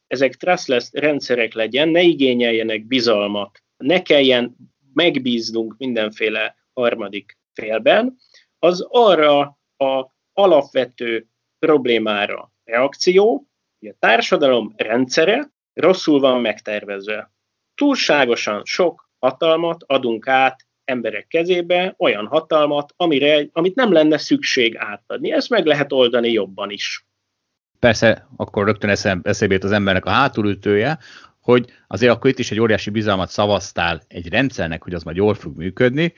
[0.07, 4.57] ezek trustless rendszerek legyen, ne igényeljenek bizalmat, ne kelljen
[4.93, 8.17] megbíznunk mindenféle harmadik félben,
[8.59, 11.27] az arra a alapvető
[11.59, 13.47] problémára reakció,
[13.79, 17.33] hogy a társadalom rendszere rosszul van megtervezve
[17.79, 25.33] túlságosan sok hatalmat adunk át emberek kezébe, olyan hatalmat, amire, amit nem lenne szükség átadni.
[25.33, 27.07] Ezt meg lehet oldani jobban is.
[27.79, 30.99] Persze, akkor rögtön eszébe az embernek a hátulütője,
[31.41, 35.35] hogy azért akkor itt is egy óriási bizalmat szavaztál egy rendszernek, hogy az majd jól
[35.35, 36.13] fog működni,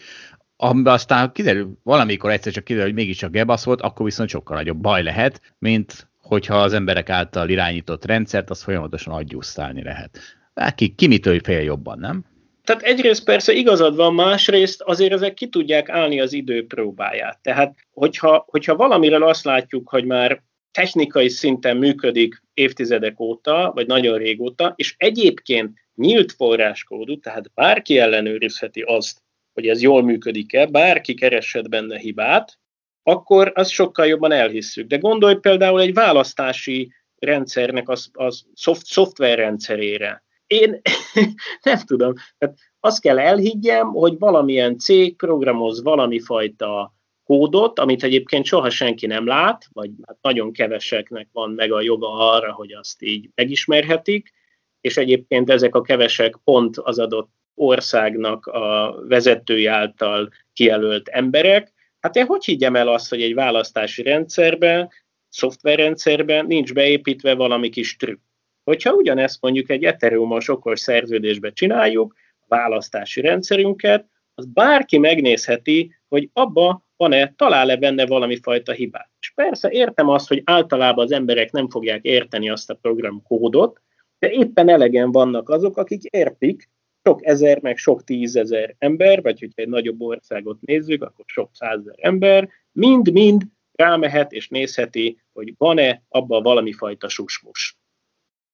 [0.57, 4.79] amiben aztán kiderül, valamikor egyszer csak kiderül, hogy mégiscsak gebasz volt, akkor viszont sokkal nagyobb
[4.79, 10.40] baj lehet, mint hogyha az emberek által irányított rendszert, az folyamatosan agyusztálni lehet.
[10.55, 12.25] Hát ki, ki mitől fél jobban, nem?
[12.65, 17.39] Tehát egyrészt persze igazad van, másrészt azért ezek ki tudják állni az idő próbáját.
[17.43, 24.19] Tehát, hogyha, hogyha valamiről azt látjuk, hogy már technikai szinten működik évtizedek óta, vagy nagyon
[24.19, 31.69] régóta, és egyébként nyílt forráskódú, tehát bárki ellenőrizheti azt, hogy ez jól működik-e, bárki keresett
[31.69, 32.59] benne hibát,
[33.03, 34.87] akkor azt sokkal jobban elhisszük.
[34.87, 40.81] De gondolj például egy választási rendszernek az, az szoft, szoftverrendszerére én
[41.63, 42.13] nem tudom.
[42.39, 49.07] Tehát azt kell elhiggyem, hogy valamilyen cég programoz valami fajta kódot, amit egyébként soha senki
[49.07, 54.33] nem lát, vagy hát nagyon keveseknek van meg a joga arra, hogy azt így megismerhetik,
[54.81, 61.73] és egyébként ezek a kevesek pont az adott országnak a vezetői által kijelölt emberek.
[62.01, 64.91] Hát én hogy higgyem el azt, hogy egy választási rendszerben,
[65.29, 68.30] szoftverrendszerben nincs beépítve valami kis trükk?
[68.71, 76.31] Hogyha ugyanezt mondjuk egy Ethereum-os okos szerződésbe csináljuk, a választási rendszerünket, az bárki megnézheti, hogy
[76.33, 79.11] abba van-e, talál-e benne valami fajta hibát.
[79.21, 83.81] És persze értem azt, hogy általában az emberek nem fogják érteni azt a programkódot,
[84.19, 86.69] de éppen elegen vannak azok, akik értik,
[87.03, 91.97] sok ezer, meg sok tízezer ember, vagy hogyha egy nagyobb országot nézzük, akkor sok százezer
[91.99, 97.80] ember, mind-mind rámehet és nézheti, hogy van-e abban valami fajta susmus.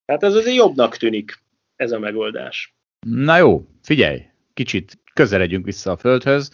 [0.07, 1.43] Tehát ez azért jobbnak tűnik,
[1.77, 2.75] ez a megoldás.
[3.07, 4.23] Na jó, figyelj,
[4.55, 6.51] kicsit közeledjünk vissza a Földhöz,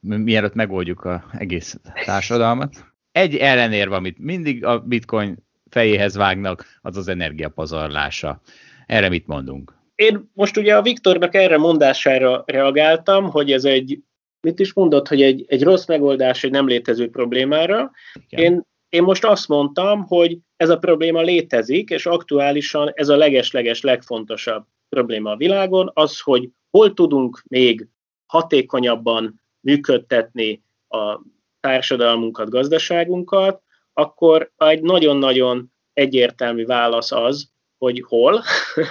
[0.00, 2.84] mielőtt megoldjuk az egész társadalmat.
[3.12, 5.36] Egy ellenérv, amit mindig a bitcoin
[5.70, 8.40] fejéhez vágnak, az az energiapazarlása.
[8.86, 9.76] Erre mit mondunk?
[9.94, 14.02] Én most ugye a Viktornak erre mondására reagáltam, hogy ez egy,
[14.40, 17.90] mit is mondott, hogy egy, egy rossz megoldás egy nem létező problémára.
[18.28, 23.82] Én, én most azt mondtam, hogy ez a probléma létezik, és aktuálisan ez a leges-leges
[23.82, 27.88] legfontosabb probléma a világon, az, hogy hol tudunk még
[28.26, 31.20] hatékonyabban működtetni a
[31.60, 38.42] társadalmunkat, gazdaságunkat, akkor egy nagyon-nagyon egyértelmű válasz az, hogy hol,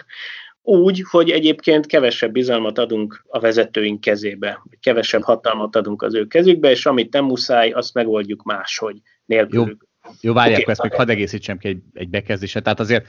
[0.62, 6.70] úgy, hogy egyébként kevesebb bizalmat adunk a vezetőink kezébe, kevesebb hatalmat adunk az ő kezükbe,
[6.70, 9.78] és amit nem muszáj, azt megoldjuk máshogy, nélkülük.
[9.82, 9.87] Jó,
[10.22, 10.72] jó várják, okay.
[10.72, 12.63] ezt még hadd egészítsem ki egy, egy bekezdéset.
[12.63, 13.08] Tehát azért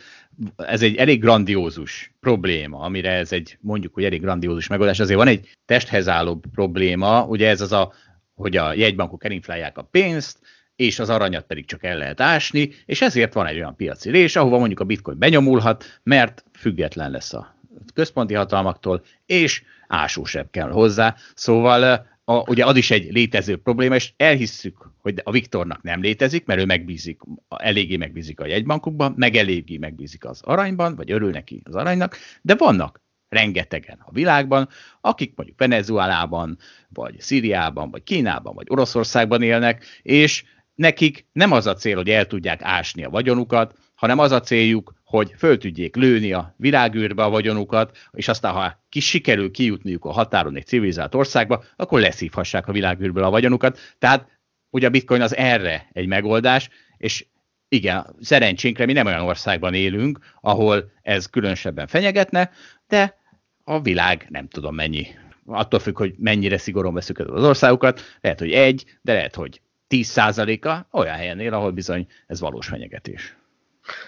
[0.57, 5.01] ez egy elég grandiózus probléma, amire ez egy mondjuk, hogy elég grandiózus megoldás.
[5.01, 7.93] Azért van egy testhez álló probléma, ugye ez az a,
[8.35, 10.39] hogy a jegybankok elinflálják a pénzt,
[10.77, 14.37] és az aranyat pedig csak el lehet ásni, és ezért van egy olyan piaci rés,
[14.37, 17.57] ahova mondjuk a bitcoin benyomulhat, mert független lesz a
[17.95, 21.15] központi hatalmaktól, és ásósebb kell hozzá.
[21.35, 26.47] Szóval a, ugye az is egy létező probléma, és elhisszük, hogy a Viktornak nem létezik,
[26.47, 31.61] mert ő megbízik, eléggé megbízik a jegybankokban, meg eléggé megbízik az aranyban, vagy örül neki
[31.65, 34.69] az aranynak, de vannak rengetegen a világban,
[35.01, 41.75] akik mondjuk Venezuelában, vagy Szíriában, vagy Kínában, vagy Oroszországban élnek, és nekik nem az a
[41.75, 46.33] cél, hogy el tudják ásni a vagyonukat, hanem az a céljuk, hogy föl tudjék lőni
[46.33, 51.65] a világűrbe a vagyonukat, és aztán, ha ki sikerül kijutniuk a határon egy civilizált országba,
[51.77, 53.79] akkor leszívhassák a világűrből a vagyonukat.
[53.99, 54.29] Tehát
[54.71, 57.27] ugye a bitcoin az erre egy megoldás, és
[57.69, 62.51] igen, szerencsénkre mi nem olyan országban élünk, ahol ez különösebben fenyegetne,
[62.89, 63.17] de
[63.65, 65.07] a világ nem tudom mennyi.
[65.47, 70.99] Attól függ, hogy mennyire szigorúan veszük az országokat, lehet, hogy egy, de lehet, hogy 10%-a
[70.99, 73.38] olyan helyen él, ahol bizony ez valós fenyegetés.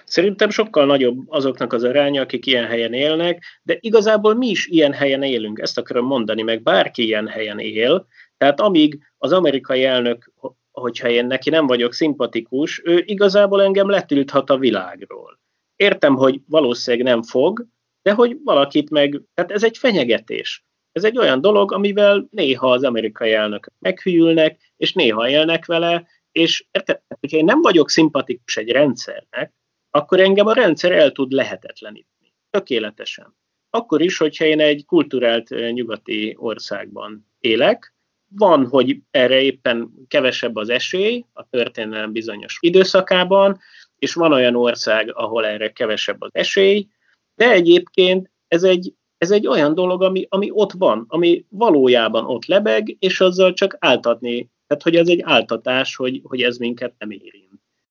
[0.05, 4.93] Szerintem sokkal nagyobb azoknak az aránya, akik ilyen helyen élnek, de igazából mi is ilyen
[4.93, 10.33] helyen élünk, ezt akarom mondani, meg bárki ilyen helyen él, tehát amíg az amerikai elnök,
[10.71, 15.40] hogyha én neki nem vagyok szimpatikus, ő igazából engem letülthat a világról.
[15.77, 17.66] Értem, hogy valószínűleg nem fog,
[18.03, 20.64] de hogy valakit meg, tehát ez egy fenyegetés.
[20.93, 26.66] Ez egy olyan dolog, amivel néha az amerikai elnök meghűlnek, és néha élnek vele, és
[26.71, 29.53] érted, hogyha én nem vagyok szimpatikus egy rendszernek,
[29.90, 32.35] akkor engem a rendszer el tud lehetetleníteni.
[32.50, 33.37] Tökéletesen.
[33.70, 37.94] Akkor is, hogyha én egy kulturált nyugati országban élek,
[38.37, 43.59] van, hogy erre éppen kevesebb az esély a történelem bizonyos időszakában,
[43.98, 46.87] és van olyan ország, ahol erre kevesebb az esély,
[47.35, 52.44] de egyébként ez egy ez egy olyan dolog, ami, ami ott van, ami valójában ott
[52.44, 57.11] lebeg, és azzal csak áltatni, tehát hogy ez egy áltatás, hogy, hogy ez minket nem
[57.11, 57.50] érint.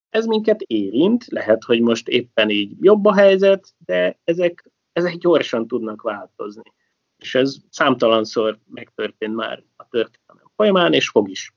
[0.10, 5.68] Ez minket érint, lehet, hogy most éppen így jobb a helyzet, de ezek, ezek gyorsan
[5.68, 6.74] tudnak változni.
[7.18, 11.54] És ez számtalanszor megtörtént már a történelem folyamán, és fog is.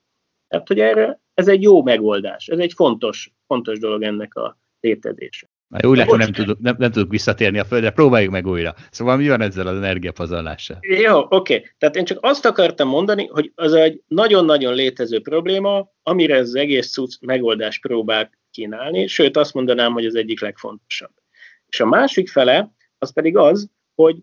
[0.48, 5.50] Tehát, hogy erre ez egy jó megoldás, ez egy fontos, fontos dolog ennek a létezése.
[5.72, 8.74] Már úgy látom, nem tudok, nem, nem tudok visszatérni a földre, próbáljuk meg újra.
[8.90, 10.78] Szóval mi van ezzel az energiapazarlással?
[10.80, 11.34] Jó, oké.
[11.36, 11.68] Okay.
[11.78, 16.54] Tehát én csak azt akartam mondani, hogy az egy nagyon-nagyon létező probléma, amire ez az
[16.54, 21.12] egész cucc megoldás próbál kínálni, sőt azt mondanám, hogy az egyik legfontosabb.
[21.66, 24.16] És a másik fele, az pedig az, hogy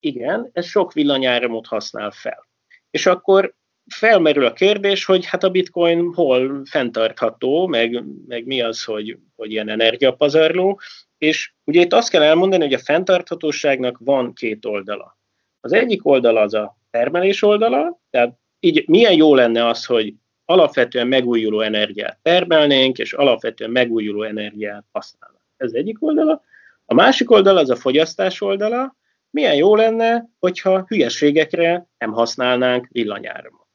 [0.00, 2.48] igen, ez sok villanyáramot használ fel.
[2.90, 3.54] És akkor
[3.86, 9.50] felmerül a kérdés, hogy hát a bitcoin hol fenntartható, meg, meg mi az, hogy, hogy
[9.50, 10.80] ilyen energiapazarló,
[11.18, 15.18] és ugye itt azt kell elmondani, hogy a fenntarthatóságnak van két oldala.
[15.60, 21.06] Az egyik oldala az a termelés oldala, tehát így milyen jó lenne az, hogy alapvetően
[21.06, 25.44] megújuló energiát termelnénk, és alapvetően megújuló energiát használnánk.
[25.56, 26.42] Ez egyik oldala.
[26.84, 28.96] A másik oldala az a fogyasztás oldala,
[29.30, 33.66] milyen jó lenne, hogyha hülyeségekre nem használnánk villanyáramot.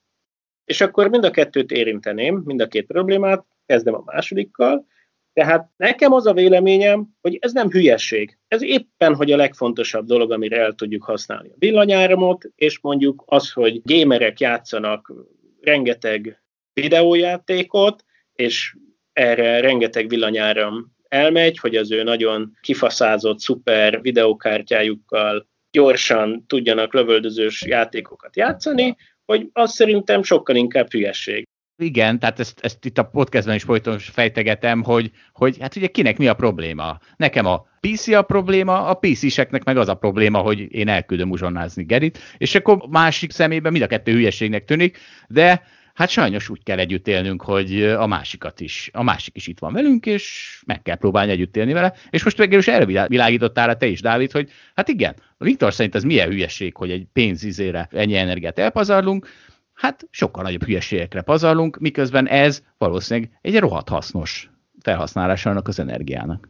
[0.65, 4.87] És akkor mind a kettőt érinteném, mind a két problémát, kezdem a másodikkal.
[5.33, 8.37] Tehát nekem az a véleményem, hogy ez nem hülyeség.
[8.47, 13.51] Ez éppen, hogy a legfontosabb dolog, amire el tudjuk használni a villanyáramot, és mondjuk az,
[13.51, 15.13] hogy gémerek játszanak
[15.61, 16.41] rengeteg
[16.81, 18.75] videójátékot, és
[19.13, 28.35] erre rengeteg villanyáram elmegy, hogy az ő nagyon kifaszázott, szuper videokártyájukkal gyorsan tudjanak lövöldözős játékokat
[28.35, 31.45] játszani, hogy az szerintem sokkal inkább hülyesség.
[31.83, 36.17] Igen, tehát ezt, ezt itt a podcastben is folyton fejtegetem, hogy, hogy hát ugye kinek
[36.17, 36.99] mi a probléma.
[37.15, 41.83] Nekem a PC a probléma, a PC-seknek meg az a probléma, hogy én elküldöm uzsonnázni
[41.83, 45.63] Gerit, és akkor másik szemében mind a kettő hülyeségnek tűnik, de
[45.97, 49.73] hát sajnos úgy kell együtt élnünk, hogy a másikat is, a másik is itt van
[49.73, 51.93] velünk, és meg kell próbálni együtt élni vele.
[52.09, 56.03] És most végül is erre világítottál te is, Dávid, hogy hát igen, Viktor szerint ez
[56.03, 59.27] milyen hülyeség, hogy egy pénzizére ennyi energiát elpazarlunk,
[59.73, 64.49] hát sokkal nagyobb hülyeségekre pazarlunk, miközben ez valószínűleg egy rohadt hasznos
[64.81, 66.49] felhasználása annak az energiának.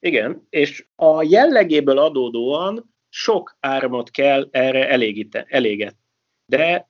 [0.00, 5.96] Igen, és a jellegéből adódóan sok áramot kell erre elégíte, eléget.
[6.46, 6.89] De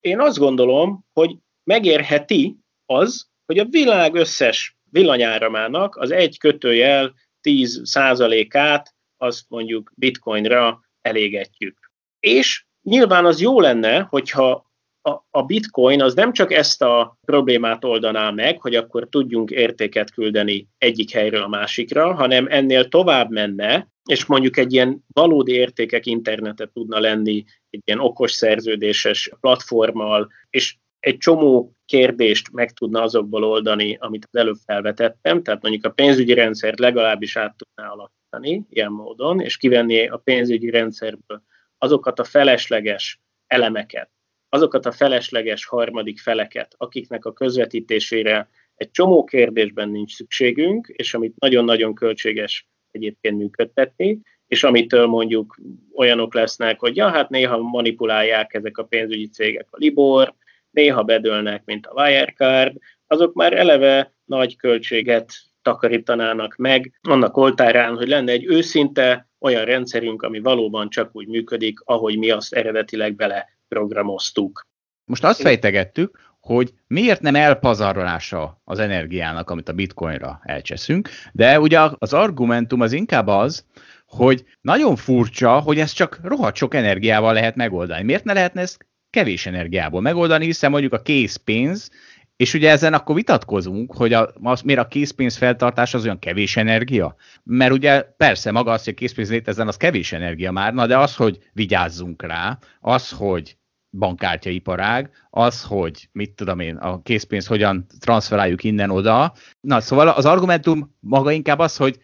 [0.00, 7.80] én azt gondolom, hogy megérheti az, hogy a világ összes villanyáramának az egy kötőjel 10
[7.84, 11.92] százalékát azt mondjuk bitcoinra elégetjük.
[12.20, 14.69] És nyilván az jó lenne, hogyha
[15.02, 20.10] a, a bitcoin az nem csak ezt a problémát oldaná meg, hogy akkor tudjunk értéket
[20.10, 26.06] küldeni egyik helyről a másikra, hanem ennél tovább menne, és mondjuk egy ilyen valódi értékek
[26.06, 33.44] internetet tudna lenni, egy ilyen okos szerződéses platformmal, és egy csomó kérdést meg tudna azokból
[33.44, 38.92] oldani, amit az előbb felvetettem, tehát mondjuk a pénzügyi rendszert legalábbis át tudná alakítani ilyen
[38.92, 41.42] módon, és kivenni a pénzügyi rendszerből
[41.78, 44.10] azokat a felesleges elemeket,
[44.50, 51.38] azokat a felesleges harmadik feleket, akiknek a közvetítésére egy csomó kérdésben nincs szükségünk, és amit
[51.38, 55.60] nagyon-nagyon költséges egyébként működtetni, és amitől mondjuk
[55.94, 60.34] olyanok lesznek, hogy ja, hát néha manipulálják ezek a pénzügyi cégek a Libor,
[60.70, 65.32] néha bedőlnek, mint a Wirecard, azok már eleve nagy költséget
[65.62, 71.80] takarítanának meg annak oltárán, hogy lenne egy őszinte olyan rendszerünk, ami valóban csak úgy működik,
[71.84, 74.66] ahogy mi azt eredetileg bele programoztuk.
[75.04, 81.80] Most azt fejtegettük, hogy miért nem elpazarolása az energiának, amit a bitcoinra elcseszünk, de ugye
[81.98, 83.64] az argumentum az inkább az,
[84.06, 88.02] hogy nagyon furcsa, hogy ezt csak rohadt sok energiával lehet megoldani.
[88.02, 91.90] Miért ne lehetne ezt kevés energiából megoldani, hiszen mondjuk a készpénz,
[92.36, 96.56] és ugye ezen akkor vitatkozunk, hogy a, az, miért a készpénz feltartás az olyan kevés
[96.56, 97.16] energia?
[97.42, 100.98] Mert ugye persze maga az, hogy a készpénz létezzen, az kevés energia már, na de
[100.98, 103.56] az, hogy vigyázzunk rá, az, hogy
[103.90, 109.32] bankkártyaiparág, az, hogy mit tudom én, a készpénzt hogyan transferáljuk innen-oda.
[109.60, 111.98] Na, szóval az argumentum maga inkább az, hogy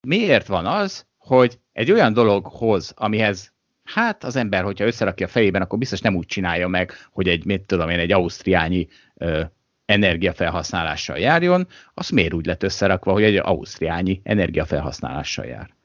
[0.00, 5.62] miért van az, hogy egy olyan dologhoz, amihez hát az ember, hogyha összerakja a fejében,
[5.62, 9.42] akkor biztos nem úgy csinálja meg, hogy egy, mit tudom én, egy ausztriányi ö,
[9.84, 15.75] energiafelhasználással járjon, az miért úgy lett összerakva, hogy egy ausztriányi energiafelhasználással jár.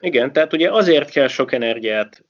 [0.00, 2.24] Igen, tehát ugye azért kell sok energiát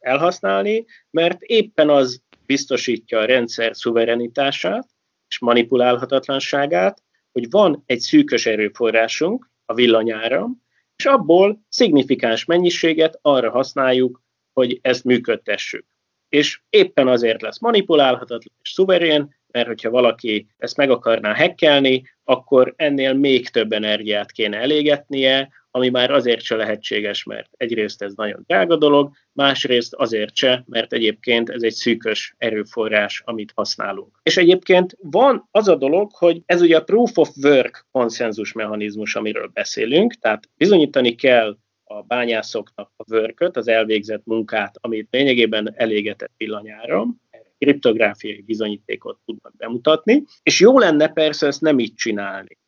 [0.00, 4.88] elhasználni, mert éppen az biztosítja a rendszer szuverenitását
[5.28, 7.02] és manipulálhatatlanságát,
[7.32, 10.62] hogy van egy szűkös erőforrásunk, a villanyáram,
[10.96, 15.86] és abból szignifikáns mennyiséget arra használjuk, hogy ezt működtessük.
[16.28, 22.72] És éppen azért lesz manipulálhatatlan és szuverén, mert hogyha valaki ezt meg akarná hekkelni, akkor
[22.76, 28.44] ennél még több energiát kéne elégetnie, ami már azért se lehetséges, mert egyrészt ez nagyon
[28.46, 34.20] drága dolog, másrészt azért se, mert egyébként ez egy szűkös erőforrás, amit használunk.
[34.22, 39.14] És egyébként van az a dolog, hogy ez ugye a proof of work konszenzus mechanizmus,
[39.16, 46.32] amiről beszélünk, tehát bizonyítani kell a bányászoknak a work az elvégzett munkát, amit lényegében elégetett
[46.36, 47.20] villanyáram,
[47.58, 52.58] kriptográfiai bizonyítékot tudnak bemutatni, és jó lenne persze ezt nem így csinálni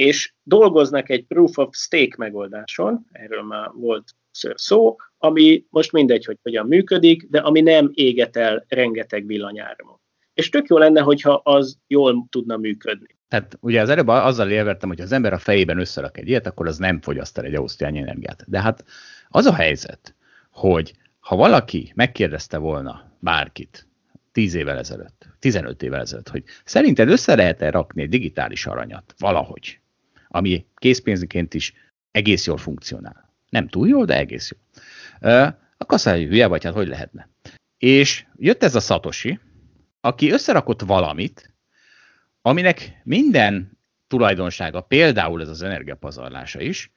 [0.00, 4.14] és dolgoznak egy proof of stake megoldáson, erről már volt
[4.54, 10.00] szó, ami most mindegy, hogy hogyan működik, de ami nem éget el rengeteg villanyáramot.
[10.34, 13.18] És tök jó lenne, hogyha az jól tudna működni.
[13.28, 16.66] Tehát ugye az előbb azzal érvettem, hogy az ember a fejében összerak egy ilyet, akkor
[16.66, 18.44] az nem fogyaszt el egy ausztriányi energiát.
[18.46, 18.84] De hát
[19.28, 20.14] az a helyzet,
[20.50, 23.88] hogy ha valaki megkérdezte volna bárkit
[24.32, 29.79] 10 évvel ezelőtt, 15 évvel ezelőtt, hogy szerinted össze lehet-e rakni egy digitális aranyat valahogy,
[30.30, 31.74] ami készpénzként is
[32.10, 33.34] egész jól funkcionál.
[33.48, 34.62] Nem túl jól, de egész jól.
[35.88, 37.28] Mondja, hogy hülye vagy, hát hogy lehetne.
[37.78, 39.40] És jött ez a Satoshi,
[40.00, 41.54] aki összerakott valamit,
[42.42, 46.92] aminek minden tulajdonsága, például ez az energiapazarlása is,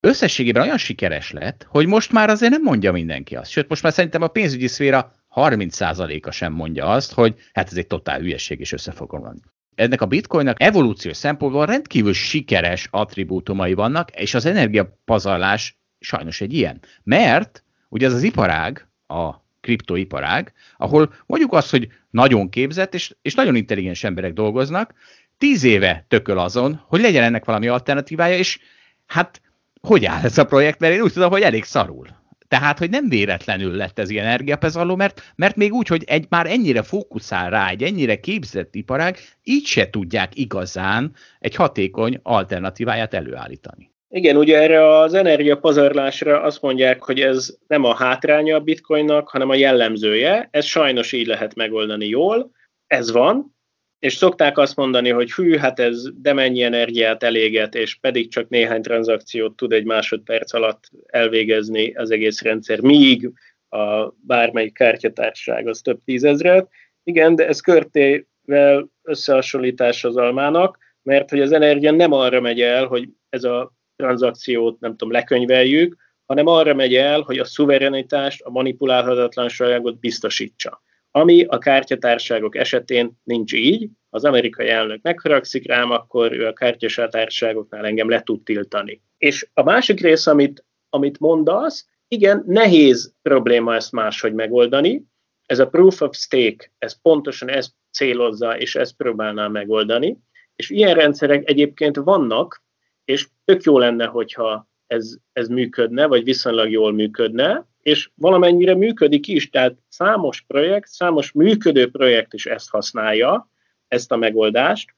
[0.00, 3.50] összességében olyan sikeres lett, hogy most már azért nem mondja mindenki azt.
[3.50, 7.86] Sőt, most már szerintem a pénzügyi szféra 30%-a sem mondja azt, hogy hát ez egy
[7.86, 9.40] totál hülyeség és össze fog romlani.
[9.74, 16.80] Ennek a bitcoinnak evolúciós szempontból rendkívül sikeres attribútumai vannak, és az energiapazarlás sajnos egy ilyen.
[17.02, 23.34] Mert ugye ez az iparág, a kriptoiparág, ahol mondjuk azt, hogy nagyon képzett és, és
[23.34, 24.94] nagyon intelligens emberek dolgoznak,
[25.38, 28.58] tíz éve tököl azon, hogy legyen ennek valami alternatívája, és
[29.06, 29.40] hát
[29.80, 32.21] hogy áll ez a projekt, mert én úgy tudom, hogy elég szarul.
[32.52, 36.46] Tehát, hogy nem véletlenül lett ez ilyen energiapezalló, mert, mert még úgy, hogy egy már
[36.46, 43.90] ennyire fókuszál rá, egy ennyire képzett iparág, így se tudják igazán egy hatékony alternatíváját előállítani.
[44.08, 49.48] Igen, ugye erre az energiapazarlásra azt mondják, hogy ez nem a hátránya a bitcoinnak, hanem
[49.48, 50.48] a jellemzője.
[50.50, 52.50] Ez sajnos így lehet megoldani jól.
[52.86, 53.56] Ez van,
[54.02, 58.48] és szokták azt mondani, hogy hű, hát ez de mennyi energiát eléget, és pedig csak
[58.48, 63.30] néhány tranzakciót tud egy másodperc alatt elvégezni az egész rendszer, míg
[63.68, 66.68] a bármelyik kártyatárság az több tízezret.
[67.04, 72.86] Igen, de ez körtével összehasonlítás az almának, mert hogy az energia nem arra megy el,
[72.86, 75.96] hogy ez a tranzakciót, nem tudom, lekönyveljük,
[76.26, 80.82] hanem arra megy el, hogy a szuverenitást, a manipulálhatatlanságot biztosítsa
[81.14, 83.88] ami a kártyatárságok esetén nincs így.
[84.10, 89.02] Az amerikai elnök megharagszik rám, akkor ő a kártyatárságoknál engem le tud tiltani.
[89.18, 95.04] És a másik rész, amit, amit mondasz, igen, nehéz probléma ezt máshogy megoldani.
[95.46, 100.18] Ez a proof of stake, ez pontosan ezt célozza, és ezt próbálná megoldani.
[100.56, 102.62] És ilyen rendszerek egyébként vannak,
[103.04, 109.28] és tök jó lenne, hogyha ez, ez működne, vagy viszonylag jól működne, és valamennyire működik
[109.28, 113.50] is, tehát számos projekt, számos működő projekt is ezt használja,
[113.88, 114.94] ezt a megoldást,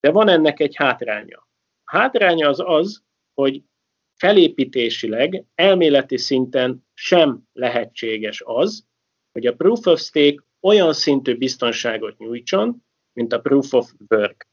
[0.00, 1.48] de van ennek egy hátránya.
[1.84, 3.02] A hátránya az az,
[3.34, 3.62] hogy
[4.14, 8.86] felépítésileg, elméleti szinten sem lehetséges az,
[9.32, 14.48] hogy a proof of stake olyan szintű biztonságot nyújtson, mint a proof of work.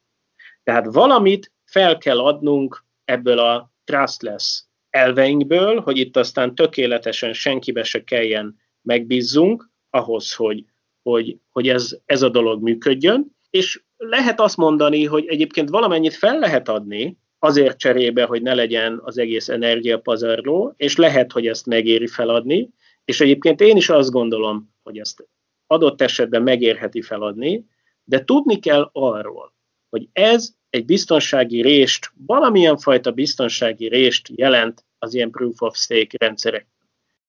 [0.63, 4.64] Tehát valamit fel kell adnunk ebből a trustless
[4.95, 10.65] elveinkből, hogy itt aztán tökéletesen senkibe se kelljen megbízzunk ahhoz, hogy,
[11.01, 13.35] hogy, hogy ez, ez a dolog működjön.
[13.49, 18.99] És lehet azt mondani, hogy egyébként valamennyit fel lehet adni, azért cserébe, hogy ne legyen
[19.03, 22.69] az egész energiapazarló, és lehet, hogy ezt megéri feladni,
[23.05, 25.27] és egyébként én is azt gondolom, hogy ezt
[25.67, 27.65] adott esetben megérheti feladni,
[28.03, 29.53] de tudni kell arról,
[29.89, 36.17] hogy ez egy biztonsági rést, valamilyen fajta biztonsági rést jelent az ilyen proof of stake
[36.25, 36.67] rendszerek.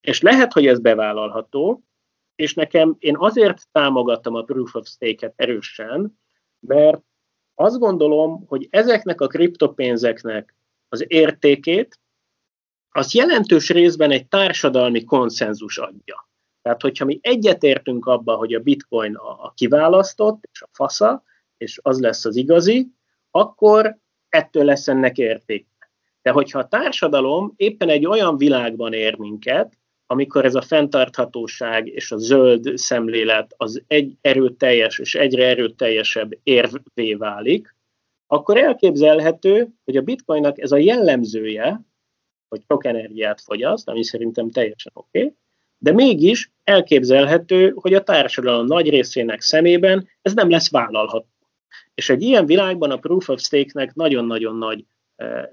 [0.01, 1.85] És lehet, hogy ez bevállalható,
[2.35, 6.19] és nekem én azért támogattam a proof of stake-et erősen,
[6.61, 7.03] mert
[7.55, 10.55] azt gondolom, hogy ezeknek a kriptopénzeknek
[10.89, 12.01] az értékét,
[12.91, 16.29] az jelentős részben egy társadalmi konszenzus adja.
[16.63, 21.23] Tehát, hogyha mi egyetértünk abba, hogy a bitcoin a, kiválasztott, és a fasza,
[21.57, 22.95] és az lesz az igazi,
[23.37, 25.67] akkor ettől lesz ennek érték.
[26.23, 32.13] De hogyha a társadalom éppen egy olyan világban ér minket, amikor ez a fenntarthatóság és
[32.13, 37.75] a zöld szemlélet az egy erőteljes és egyre erőteljesebb érvé válik,
[38.27, 41.81] akkor elképzelhető, hogy a bitcoinnak ez a jellemzője,
[42.49, 45.35] hogy sok energiát fogyaszt, ami szerintem teljesen oké, okay,
[45.79, 51.36] de mégis elképzelhető, hogy a társadalom nagy részének szemében ez nem lesz vállalható.
[51.95, 54.85] És egy ilyen világban a proof of stake-nek nagyon-nagyon nagy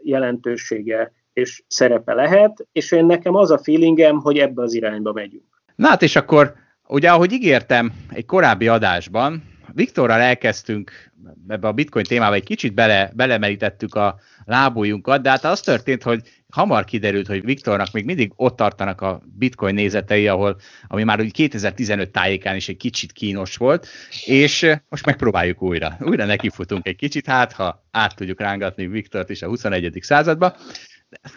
[0.04, 5.62] jelentősége és szerepe lehet, és én nekem az a feelingem, hogy ebbe az irányba megyünk.
[5.76, 6.54] Na hát és akkor,
[6.88, 9.44] ugye ahogy ígértem egy korábbi adásban,
[9.74, 11.12] Viktorral elkezdtünk
[11.48, 16.22] ebbe a bitcoin témába egy kicsit bele, belemerítettük a lábújunkat, de hát az történt, hogy
[16.50, 21.32] hamar kiderült, hogy Viktornak még mindig ott tartanak a bitcoin nézetei, ahol, ami már úgy
[21.32, 23.88] 2015 tájékán is egy kicsit kínos volt,
[24.26, 25.98] és most megpróbáljuk újra.
[26.00, 29.98] Újra nekifutunk egy kicsit, hát ha át tudjuk rángatni Viktort is a 21.
[30.02, 30.56] századba.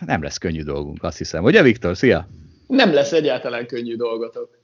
[0.07, 1.45] Nem lesz könnyű dolgunk, azt hiszem.
[1.45, 1.97] Ugye, Viktor?
[1.97, 2.29] Szia!
[2.67, 4.56] Nem lesz egyáltalán könnyű dolgotok.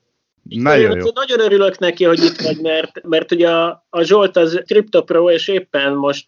[0.55, 1.07] Nagyon jó.
[1.15, 5.49] Nagyon örülök neki, hogy itt vagy, mert, mert ugye a, a Zsolt az CryptoPro, és
[5.49, 6.27] éppen most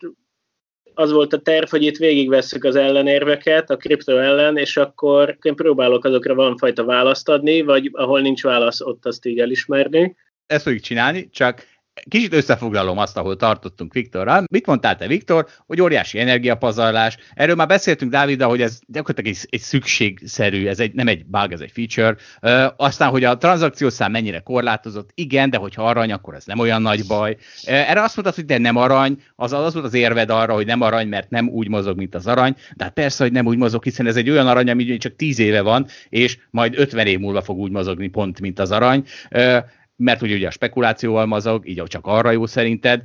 [0.94, 5.54] az volt a terv, hogy itt végigvesszük az ellenérveket a kripto ellen, és akkor én
[5.54, 10.16] próbálok azokra valamifajta választ adni, vagy ahol nincs válasz, ott azt így elismerni.
[10.46, 11.66] Ezt fogjuk csinálni, csak
[12.09, 14.45] Kicsit összefoglalom azt, ahol tartottunk Viktorral.
[14.51, 17.16] Mit mondtál te, Viktor, hogy óriási energiapazarlás?
[17.34, 21.53] Erről már beszéltünk Dáviddal, hogy ez gyakorlatilag egy, egy szükségszerű, ez egy, nem egy bug,
[21.53, 22.16] ez egy feature.
[22.40, 26.82] Ö, aztán, hogy a tranzakciószám mennyire korlátozott, igen, de hogyha arany, akkor ez nem olyan
[26.82, 27.36] nagy baj.
[27.64, 30.80] Erre azt mondtad, hogy de nem arany, az, az volt az érved arra, hogy nem
[30.80, 32.57] arany, mert nem úgy mozog, mint az arany.
[32.76, 35.38] De hát persze, hogy nem úgy mozog, hiszen ez egy olyan arany, ami csak 10
[35.38, 39.05] éve van, és majd 50 év múlva fog úgy mozogni pont, mint az arany.
[39.30, 39.59] Ö,
[39.97, 43.03] mert hogy ugye a spekulációval mazog, így csak arra jó szerinted,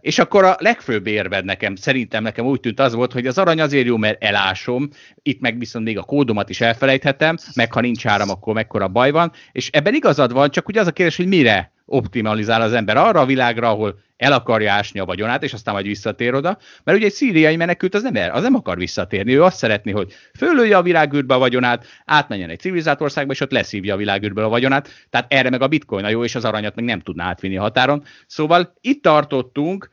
[0.00, 3.60] és akkor a legfőbb érved nekem, szerintem nekem úgy tűnt az volt, hogy az arany
[3.60, 4.88] azért jó, mert elásom,
[5.22, 9.10] itt meg viszont még a kódomat is elfelejthetem, meg ha nincs áram, akkor mekkora baj
[9.10, 12.96] van, és ebben igazad van, csak ugye az a kérdés, hogy mire optimalizál az ember?
[12.96, 16.98] Arra a világra, ahol el akarja ásni a vagyonát, és aztán majd visszatér oda, mert
[16.98, 20.76] ugye egy szíriai menekült az nem, az nem akar visszatérni, ő azt szeretné, hogy fölölje
[20.76, 24.88] a világűrbe a vagyonát, átmenjen egy civilizált országba, és ott leszívja a világűrből a vagyonát,
[25.10, 27.60] tehát erre meg a bitcoin a jó, és az aranyat meg nem tudná átvinni a
[27.60, 28.04] határon.
[28.26, 29.90] Szóval itt tartottunk,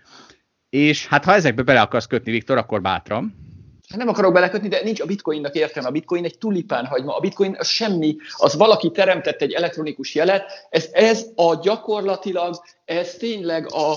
[0.69, 3.35] és hát ha ezekbe bele akarsz kötni, Viktor, akkor bátran.
[3.89, 5.89] Hát nem akarok belekötni, de nincs a bitcoinnak értelme.
[5.89, 7.15] A bitcoin egy tulipánhagyma.
[7.15, 10.67] A bitcoin az semmi, az valaki teremtett egy elektronikus jelet.
[10.69, 12.55] Ez, ez a gyakorlatilag,
[12.85, 13.91] ez tényleg a,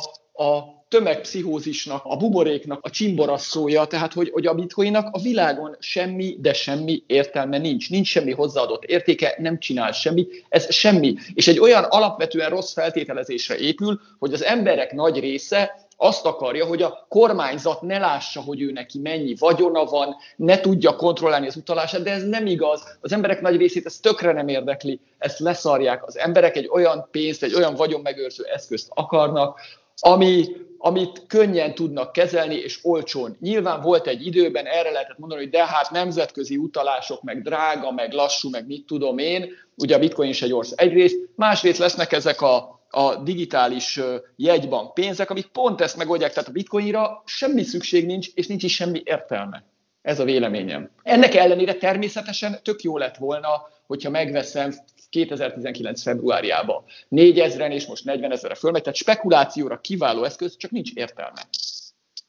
[0.45, 6.53] a tömegpszichózisnak, a buboréknak a csimborasszója, tehát hogy, hogy a bitcoinnak a világon semmi, de
[6.53, 7.91] semmi értelme nincs.
[7.91, 11.15] Nincs semmi hozzáadott értéke, nem csinál semmi, ez semmi.
[11.35, 16.83] És egy olyan alapvetően rossz feltételezésre épül, hogy az emberek nagy része azt akarja, hogy
[16.83, 22.03] a kormányzat ne lássa, hogy ő neki mennyi vagyona van, ne tudja kontrollálni az utalását,
[22.03, 22.99] de ez nem igaz.
[23.01, 26.07] Az emberek nagy részét ez tökre nem érdekli, ezt leszarják.
[26.07, 29.61] Az emberek egy olyan pénzt, egy olyan vagyonmegőrző eszközt akarnak,
[29.99, 30.47] ami,
[30.79, 33.37] amit könnyen tudnak kezelni, és olcsón.
[33.41, 38.13] Nyilván volt egy időben, erre lehetett mondani, hogy de hát nemzetközi utalások, meg drága, meg
[38.13, 40.89] lassú, meg mit tudom én, ugye a bitcoin is egy ország.
[40.89, 44.01] Egyrészt, másrészt lesznek ezek a a digitális
[44.37, 48.75] jegybank pénzek, amik pont ezt megoldják, tehát a bitcoinra semmi szükség nincs, és nincs is
[48.75, 49.65] semmi értelme.
[50.07, 50.91] Ez a véleményem.
[51.03, 53.49] Ennek ellenére természetesen tök jó lett volna,
[53.87, 54.75] hogyha megveszem
[55.11, 56.03] 2019.
[56.03, 61.43] februárjában 4000-en és most 40 ezerre fölmegy, tehát spekulációra kiváló eszköz, csak nincs értelme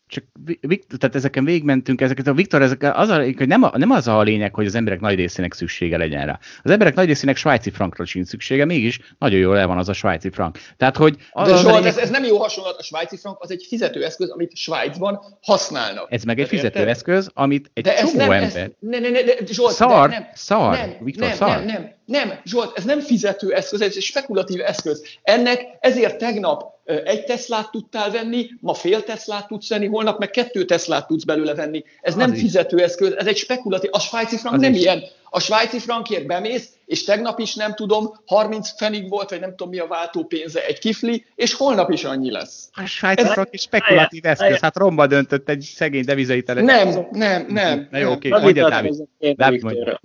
[0.07, 0.23] csak
[0.97, 4.21] tehát ezeken végigmentünk, ezeket a Viktor, ezek az a, hogy nem, a, nem az a
[4.21, 6.39] lényeg, hogy az emberek nagy részének szüksége legyen rá.
[6.63, 9.93] Az emberek nagy részének svájci frankra sincs szüksége, mégis nagyon jól el van az a
[9.93, 10.57] svájci frank.
[10.77, 11.89] Tehát, hogy az De az Zsolt, lényeg...
[11.89, 16.07] ez, ez, nem jó hasonlat, a svájci frank az egy fizetőeszköz, amit Svájcban használnak.
[16.11, 18.45] Ez meg egy fizetőeszköz, amit egy De csomó nem, ember...
[18.45, 21.47] Ez, ne, ne, ne, ne, Zsolt, szar, nem, szar, nem, Viktor, nem, szar.
[21.47, 25.03] Nem, nem, nem, Zsolt, ez nem fizető eszköz, ez egy spekulatív eszköz.
[25.21, 30.65] Ennek ezért tegnap egy Teslát tudtál venni, ma fél Teslát tudsz venni, holnap meg kettő
[30.65, 31.83] Teslát tudsz belőle venni.
[32.01, 32.39] Ez az nem is.
[32.39, 33.89] fizetőeszköz, ez egy spekulatív.
[33.93, 34.79] A svájci frank az nem is.
[34.79, 35.03] ilyen.
[35.29, 39.69] A svájci frankért bemész, és tegnap is nem tudom, 30 fenig volt, vagy nem tudom
[39.69, 42.69] mi a váltó pénze egy kifli, és holnap is annyi lesz.
[42.73, 47.45] A svájci ez frank egy spekulatív eszköz, hát romba döntött egy szegény devizait Nem, nem,
[47.49, 47.87] nem.
[47.91, 48.95] Na jó, oké, mondja Dávid.
[49.35, 49.99] Dávid mondja.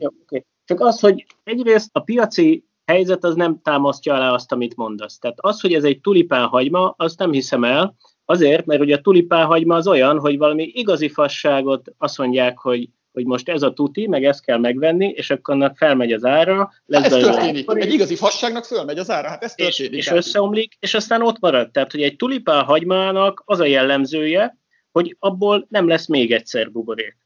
[0.72, 5.18] Csak az, hogy egyrészt a piaci helyzet az nem támasztja alá azt, amit mondasz.
[5.18, 7.94] Tehát az, hogy ez egy tulipánhagyma, azt nem hiszem el,
[8.24, 13.24] azért, mert ugye a tulipánhagyma az olyan, hogy valami igazi fasságot azt mondják, hogy hogy
[13.24, 16.72] most ez a tuti, meg ezt kell megvenni, és akkor annak felmegy az ára.
[16.86, 17.70] Lesz ez történik.
[17.70, 19.92] Egy igazi fasságnak fölmegy az ára, hát ez történik.
[19.92, 21.70] És, és összeomlik, és aztán ott marad.
[21.70, 24.58] Tehát, hogy egy tulipán hagymának az a jellemzője,
[24.92, 27.21] hogy abból nem lesz még egyszer buborék.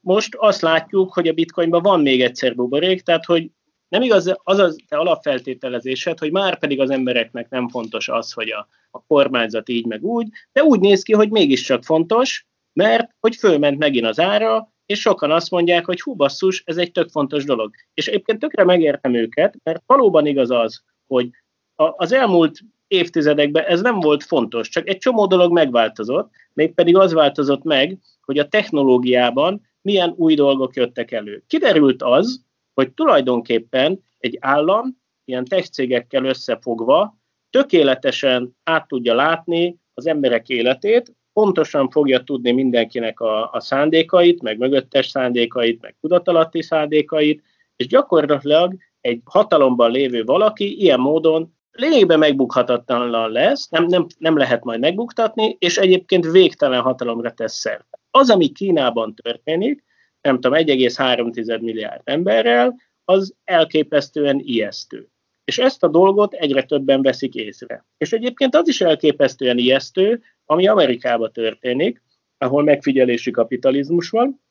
[0.00, 3.50] Most azt látjuk, hogy a bitcoinban van még egyszer buborék, tehát hogy
[3.88, 8.50] nem igaz az a te alapfeltételezésed, hogy már pedig az embereknek nem fontos az, hogy
[8.50, 13.36] a, a kormányzat így meg úgy, de úgy néz ki, hogy mégiscsak fontos, mert hogy
[13.36, 17.44] fölment megint az ára, és sokan azt mondják, hogy hú basszus, ez egy tök fontos
[17.44, 17.74] dolog.
[17.94, 21.30] És egyébként tökre megértem őket, mert valóban igaz az, hogy
[21.74, 27.12] a, az elmúlt évtizedekben ez nem volt fontos, csak egy csomó dolog megváltozott, mégpedig az
[27.12, 27.98] változott meg,
[28.30, 31.42] hogy a technológiában milyen új dolgok jöttek elő.
[31.46, 37.18] Kiderült az, hogy tulajdonképpen egy állam ilyen tech cégekkel összefogva
[37.50, 44.58] tökéletesen át tudja látni az emberek életét, pontosan fogja tudni mindenkinek a, a szándékait, meg
[44.58, 47.42] mögöttes szándékait, meg tudatalatti szándékait,
[47.76, 54.64] és gyakorlatilag egy hatalomban lévő valaki ilyen módon lényegben megbukhatatlan lesz, nem, nem, nem lehet
[54.64, 57.99] majd megbuktatni, és egyébként végtelen hatalomra tesz szert.
[58.10, 59.84] Az, ami Kínában történik,
[60.20, 65.08] nem tudom, 1,3 milliárd emberrel, az elképesztően ijesztő.
[65.44, 67.86] És ezt a dolgot egyre többen veszik észre.
[67.96, 72.02] És egyébként az is elképesztően ijesztő, ami Amerikában történik,
[72.38, 74.42] ahol megfigyelési kapitalizmus van.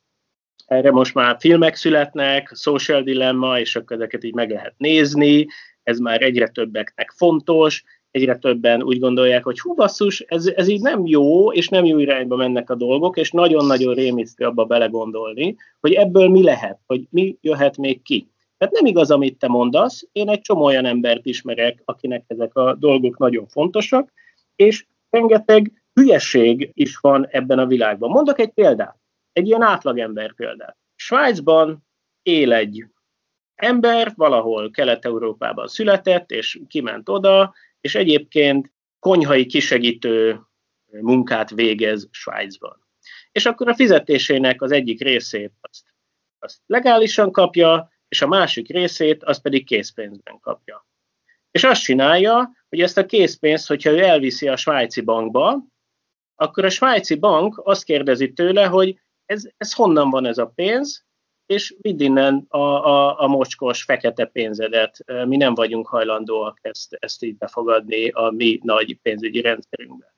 [0.65, 5.47] Erre most már filmek születnek, social dilemma, és akkor ezeket így meg lehet nézni,
[5.83, 10.81] ez már egyre többeknek fontos, egyre többen úgy gondolják, hogy hú basszus, ez, ez így
[10.81, 15.93] nem jó, és nem jó irányba mennek a dolgok, és nagyon-nagyon rémisztő abba belegondolni, hogy
[15.93, 18.29] ebből mi lehet, hogy mi jöhet még ki.
[18.57, 22.75] Tehát nem igaz, amit te mondasz, én egy csomó olyan embert ismerek, akinek ezek a
[22.75, 24.11] dolgok nagyon fontosak,
[24.55, 28.09] és rengeteg hülyeség is van ebben a világban.
[28.09, 28.97] Mondok egy példát,
[29.31, 30.77] egy ilyen átlagember példát.
[30.95, 31.87] Svájcban
[32.21, 32.85] él egy
[33.55, 40.39] ember valahol Kelet-Európában született, és kiment oda, és egyébként konyhai kisegítő
[40.85, 42.87] munkát végez Svájcban.
[43.31, 45.83] És akkor a fizetésének az egyik részét azt,
[46.39, 50.87] azt legálisan kapja, és a másik részét azt pedig készpénzben kapja.
[51.51, 55.63] És azt csinálja, hogy ezt a készpénzt, hogyha ő elviszi a svájci bankba,
[56.35, 61.05] akkor a svájci bank azt kérdezi tőle, hogy ez, ez honnan van ez a pénz,
[61.49, 64.97] és vidd innen a, a, a mocskos, fekete pénzedet.
[65.25, 70.09] Mi nem vagyunk hajlandóak ezt, ezt így befogadni a mi nagy pénzügyi rendszerünkben.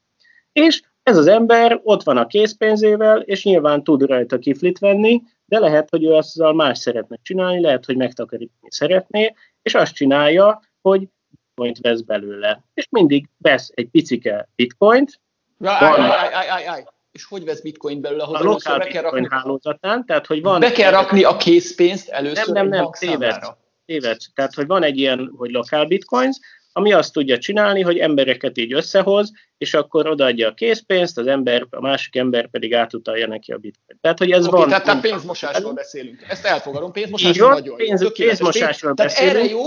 [0.52, 5.60] És ez az ember ott van a készpénzével, és nyilván tud rajta kiflit venni, de
[5.60, 11.08] lehet, hogy ő azzal más szeretne csinálni, lehet, hogy megtakarítani szeretné, és azt csinálja, hogy
[11.30, 12.64] bitcoint vesz belőle.
[12.74, 15.20] És mindig vesz egy picike bitcoint.
[15.60, 18.24] Állj, állj, állj, állj és hogy vesz bitcoin belőle?
[18.24, 20.60] A lokál be kell rakni, hálózatán, tehát hogy van...
[20.60, 23.48] Be kell rakni a készpénzt először Nem, nem, nem, tévedsz,
[23.86, 24.32] tévedsz.
[24.34, 26.38] Tehát, hogy van egy ilyen, hogy lokál bitcoins,
[26.74, 31.68] ami azt tudja csinálni, hogy embereket így összehoz, és akkor odaadja a készpénzt, az ember,
[31.70, 34.00] a másik ember pedig átutalja neki a bitcoin.
[34.02, 34.70] Tehát, hogy ez okay, van.
[34.70, 36.26] Tehát, tehát pénzmosásról beszélünk.
[36.28, 38.10] Ezt elfogadom, pénzmosásról van, nagyon pénz, jó.
[38.10, 39.38] Pénzmosásról tehát beszélünk.
[39.38, 39.64] erre jó,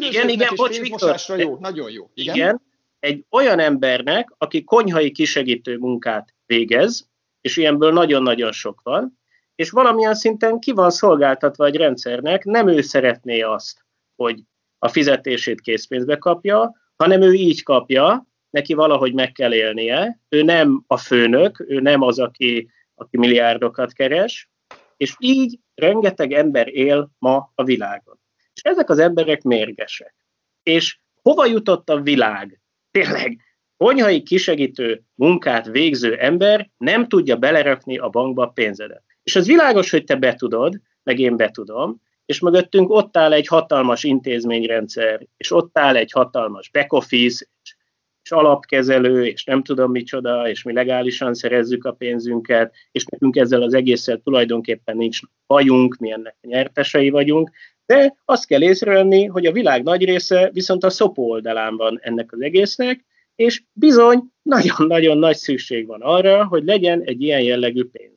[0.00, 2.10] igen, igen, bocs, pénzmosásra jó, nagyon jó.
[2.14, 2.34] Igen?
[2.34, 2.62] igen,
[3.00, 7.08] egy olyan embernek, aki konyhai kisegítő munkát végez,
[7.40, 9.18] és ilyenből nagyon-nagyon sok van,
[9.54, 13.84] és valamilyen szinten ki van szolgáltatva egy rendszernek, nem ő szeretné azt,
[14.16, 14.42] hogy
[14.78, 20.84] a fizetését készpénzbe kapja, hanem ő így kapja, neki valahogy meg kell élnie, ő nem
[20.86, 24.50] a főnök, ő nem az, aki, aki milliárdokat keres,
[24.96, 28.20] és így rengeteg ember él ma a világon.
[28.52, 30.14] És ezek az emberek mérgesek.
[30.62, 32.60] És hova jutott a világ?
[32.90, 33.40] Tényleg,
[33.76, 39.02] konyhai kisegítő munkát végző ember nem tudja belerakni a bankba a pénzedet.
[39.22, 44.04] És az világos, hogy te betudod, meg én betudom, és mögöttünk ott áll egy hatalmas
[44.04, 47.76] intézményrendszer, és ott áll egy hatalmas back office, és,
[48.22, 53.62] és alapkezelő, és nem tudom micsoda, és mi legálisan szerezzük a pénzünket, és nekünk ezzel
[53.62, 57.50] az egésszel tulajdonképpen nincs bajunk, mi ennek a nyertesei vagyunk,
[57.86, 62.32] de azt kell észrevenni, hogy a világ nagy része viszont a szopó oldalán van ennek
[62.32, 63.04] az egésznek,
[63.36, 68.14] és bizony nagyon-nagyon nagy szükség van arra, hogy legyen egy ilyen jellegű pénz.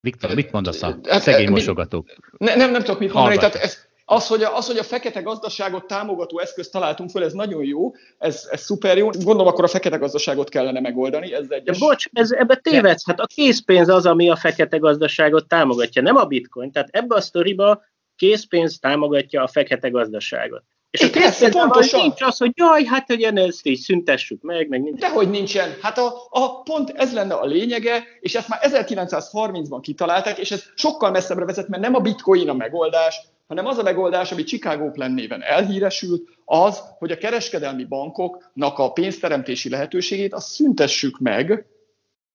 [0.00, 2.08] Viktor, mit mondasz a hát, szegény mosogatók?
[2.38, 3.36] Ne, nem, nem tudok mit mondani.
[3.36, 7.32] Tehát ez, az hogy, a, az, hogy a fekete gazdaságot támogató eszközt találtunk föl, ez
[7.32, 9.08] nagyon jó, ez, ez szuper jó.
[9.08, 11.32] Gondolom, akkor a fekete gazdaságot kellene megoldani.
[11.32, 11.62] Ez egy.
[11.62, 13.06] De bocs, ez, ebbe tévedsz.
[13.06, 16.72] Hát a készpénz az, ami a fekete gazdaságot támogatja, nem a bitcoin.
[16.72, 17.82] Tehát ebbe a sztoriba
[18.16, 20.62] készpénz támogatja a fekete gazdaságot.
[20.90, 22.00] És a persze, pontosan.
[22.00, 25.00] nincs az, hogy jaj, hát hogy ezt így szüntessük meg, meg nincs.
[25.00, 25.74] Dehogy nincsen.
[25.82, 30.64] Hát a, a, pont ez lenne a lényege, és ezt már 1930-ban kitalálták, és ez
[30.74, 34.90] sokkal messzebbre vezet, mert nem a bitcoin a megoldás, hanem az a megoldás, ami Chicago
[34.90, 41.66] Plan néven elhíresült, az, hogy a kereskedelmi bankoknak a pénzteremtési lehetőségét azt szüntessük meg,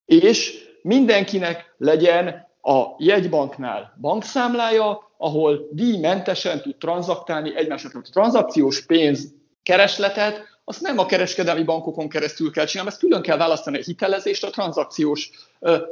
[0.06, 9.34] és mindenkinek legyen a jegybanknál bankszámlája, ahol díjmentesen tud tranzaktálni egymásnak a tranzakciós pénz
[9.64, 14.44] keresletet, azt nem a kereskedelmi bankokon keresztül kell csinálni, ezt külön kell választani a hitelezést
[14.44, 15.30] a tranzakciós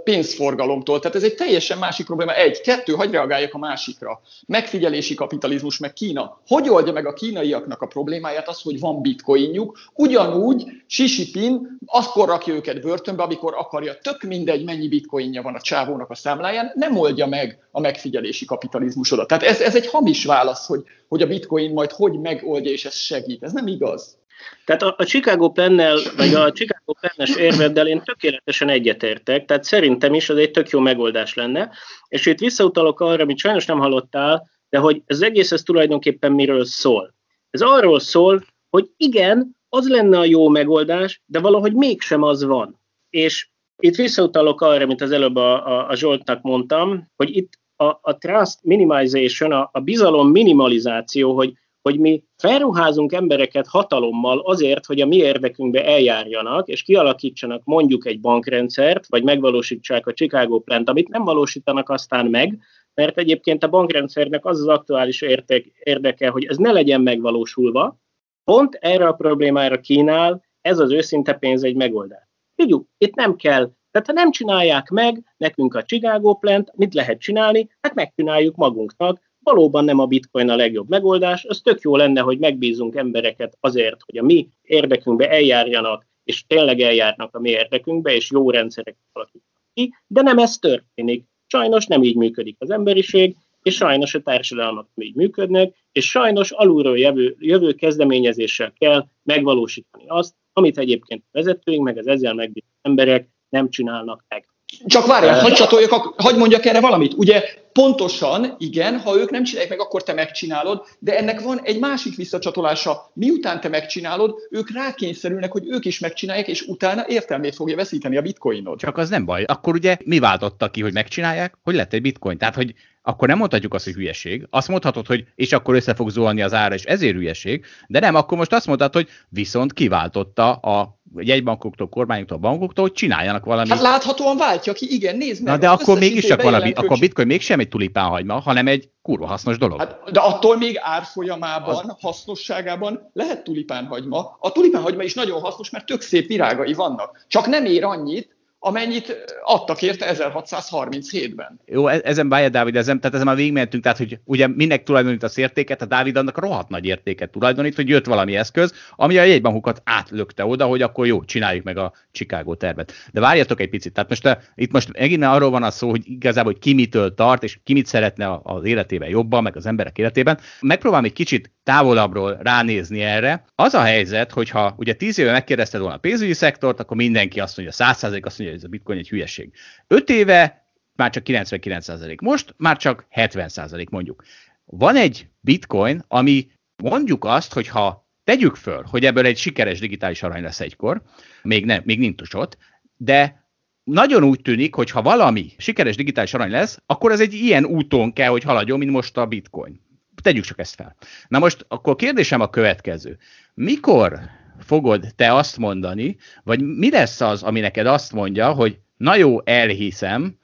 [0.04, 1.00] pénzforgalomtól.
[1.00, 2.36] Tehát ez egy teljesen másik probléma.
[2.36, 4.22] Egy, kettő, hagyj reagáljak a másikra.
[4.48, 6.40] Megfigyelési kapitalizmus, meg Kína.
[6.48, 9.78] Hogy oldja meg a kínaiaknak a problémáját az, hogy van bitcoinjuk?
[9.94, 15.62] Ugyanúgy Xi Jinping akkor rakja őket börtönbe, amikor akarja, tök mindegy, mennyi bitcoinja van a
[15.62, 19.28] csávónak a számláján, nem oldja meg a megfigyelési kapitalizmusodat.
[19.28, 22.96] Tehát ez, ez egy hamis válasz, hogy, hogy a bitcoin majd hogy megoldja, és ez
[22.96, 23.44] segít.
[23.44, 24.19] Ez nem igaz.
[24.66, 30.14] Tehát a, a Chicago Pennel, vagy a Chicago Pennes érveddel én tökéletesen egyetértek, tehát szerintem
[30.14, 31.72] is az egy tök jó megoldás lenne,
[32.08, 36.66] és itt visszautalok arra, amit sajnos nem hallottál, de hogy az egész ez tulajdonképpen miről
[36.66, 37.14] szól.
[37.50, 42.80] Ez arról szól, hogy igen, az lenne a jó megoldás, de valahogy mégsem az van.
[43.10, 43.50] És
[43.82, 48.18] itt visszautalok arra, mint az előbb a, a, a Zsoltnak mondtam, hogy itt a, a
[48.18, 51.54] trust minimization, a, a bizalom minimalizáció, hogy
[51.90, 58.20] hogy mi felruházunk embereket hatalommal azért, hogy a mi érdekünkbe eljárjanak, és kialakítsanak mondjuk egy
[58.20, 62.60] bankrendszert, vagy megvalósítsák a Chicago plant, amit nem valósítanak aztán meg,
[62.94, 68.00] mert egyébként a bankrendszernek az az aktuális érték, érdeke, hogy ez ne legyen megvalósulva,
[68.44, 72.28] pont erre a problémára kínál ez az őszinte pénz egy megoldás.
[72.56, 77.20] Tudjuk, itt nem kell, tehát ha nem csinálják meg nekünk a Chicago plant, mit lehet
[77.20, 77.70] csinálni?
[77.82, 82.38] Hát megcsináljuk magunknak, valóban nem a bitcoin a legjobb megoldás, az tök jó lenne, hogy
[82.38, 88.32] megbízunk embereket azért, hogy a mi érdekünkbe eljárjanak, és tényleg eljárnak a mi érdekünkbe, és
[88.32, 91.26] jó rendszerek alakítanak ki, de nem ez történik.
[91.48, 96.98] Sajnos nem így működik az emberiség, és sajnos a társadalmak így működnek, és sajnos alulról
[96.98, 103.30] jövő, jövő kezdeményezéssel kell megvalósítani azt, amit egyébként a vezetőink, meg az ezzel megbízó emberek
[103.50, 104.48] nem csinálnak meg.
[104.86, 107.14] Csak várjál, hagyd csatoljak, hagyd mondjak erre valamit.
[107.14, 107.44] Ugye
[107.80, 112.16] pontosan, igen, ha ők nem csinálják meg, akkor te megcsinálod, de ennek van egy másik
[112.16, 113.12] visszacsatolása.
[113.14, 118.22] Miután te megcsinálod, ők rákényszerülnek, hogy ők is megcsinálják, és utána értelmét fogja veszíteni a
[118.22, 118.80] bitcoinod.
[118.80, 119.44] Csak az nem baj.
[119.44, 122.38] Akkor ugye mi váltotta ki, hogy megcsinálják, hogy lett egy bitcoin.
[122.38, 124.48] Tehát, hogy akkor nem mondhatjuk azt, hogy hülyeség.
[124.50, 128.16] Azt mondhatod, hogy és akkor össze fog zuhanni az ára, és ezért hülyeség, de nem,
[128.16, 133.72] akkor most azt mondhatod, hogy viszont kiváltotta a jegybankoktól, kormányoktól, bankoktól, hogy csináljanak valamit.
[133.72, 135.54] Hát láthatóan váltja ki, igen, nézd meg.
[135.54, 139.26] Na de akkor mégis csak valami, akkor a bitcoin mégsem egy tulipánhagyma, hanem egy kurva
[139.26, 139.80] hasznos dolog.
[139.80, 141.96] Hát, de attól még árfolyamában, az...
[142.00, 144.38] hasznosságában lehet tulipánhagyma.
[144.40, 147.26] A tulipánhagyma is nagyon hasznos, mert tök szép virágai vannak.
[147.28, 151.60] Csak nem ér annyit, amennyit adtak érte 1637-ben.
[151.66, 155.24] Jó, e- ezen bájja Dávid, ezen, tehát ezen már végigmentünk, tehát hogy ugye minek tulajdonít
[155.24, 159.24] az értéket, a Dávid annak rohadt nagy értéket tulajdonít, hogy jött valami eszköz, ami a
[159.24, 162.94] jegybankokat átlökte oda, hogy akkor jó, csináljuk meg a Chicago tervet.
[163.12, 166.02] De várjatok egy picit, tehát most a, itt most megint arról van a szó, hogy
[166.06, 169.98] igazából hogy ki mitől tart, és ki mit szeretne az életében jobban, meg az emberek
[169.98, 170.40] életében.
[170.60, 173.46] Megpróbálom egy kicsit távolabbról ránézni erre.
[173.56, 177.58] Az a helyzet, hogyha ugye tíz éve megkérdezted volna a pénzügyi szektort, akkor mindenki azt
[177.58, 179.54] mondja, 100% azt mondja, hogy ez a bitcoin egy hülyeség.
[179.88, 182.22] Öt éve már csak 99%.
[182.22, 184.24] Most már csak 70% mondjuk.
[184.66, 186.48] Van egy bitcoin, ami
[186.84, 191.02] mondjuk azt, hogy ha tegyük föl, hogy ebből egy sikeres digitális arany lesz egykor,
[191.42, 192.58] még, nem, még nincs ott,
[192.98, 193.48] de
[193.84, 198.14] nagyon úgy tűnik, hogy ha valami sikeres digitális arany lesz, akkor ez egy ilyen úton
[198.14, 199.88] kell, hogy haladjon, mint most a bitcoin.
[200.22, 200.96] Tegyük csak ezt fel.
[201.28, 203.18] Na most akkor kérdésem a következő.
[203.54, 204.20] Mikor
[204.60, 209.46] fogod te azt mondani, vagy mi lesz az, ami neked azt mondja, hogy na jó,
[209.46, 210.38] elhiszem,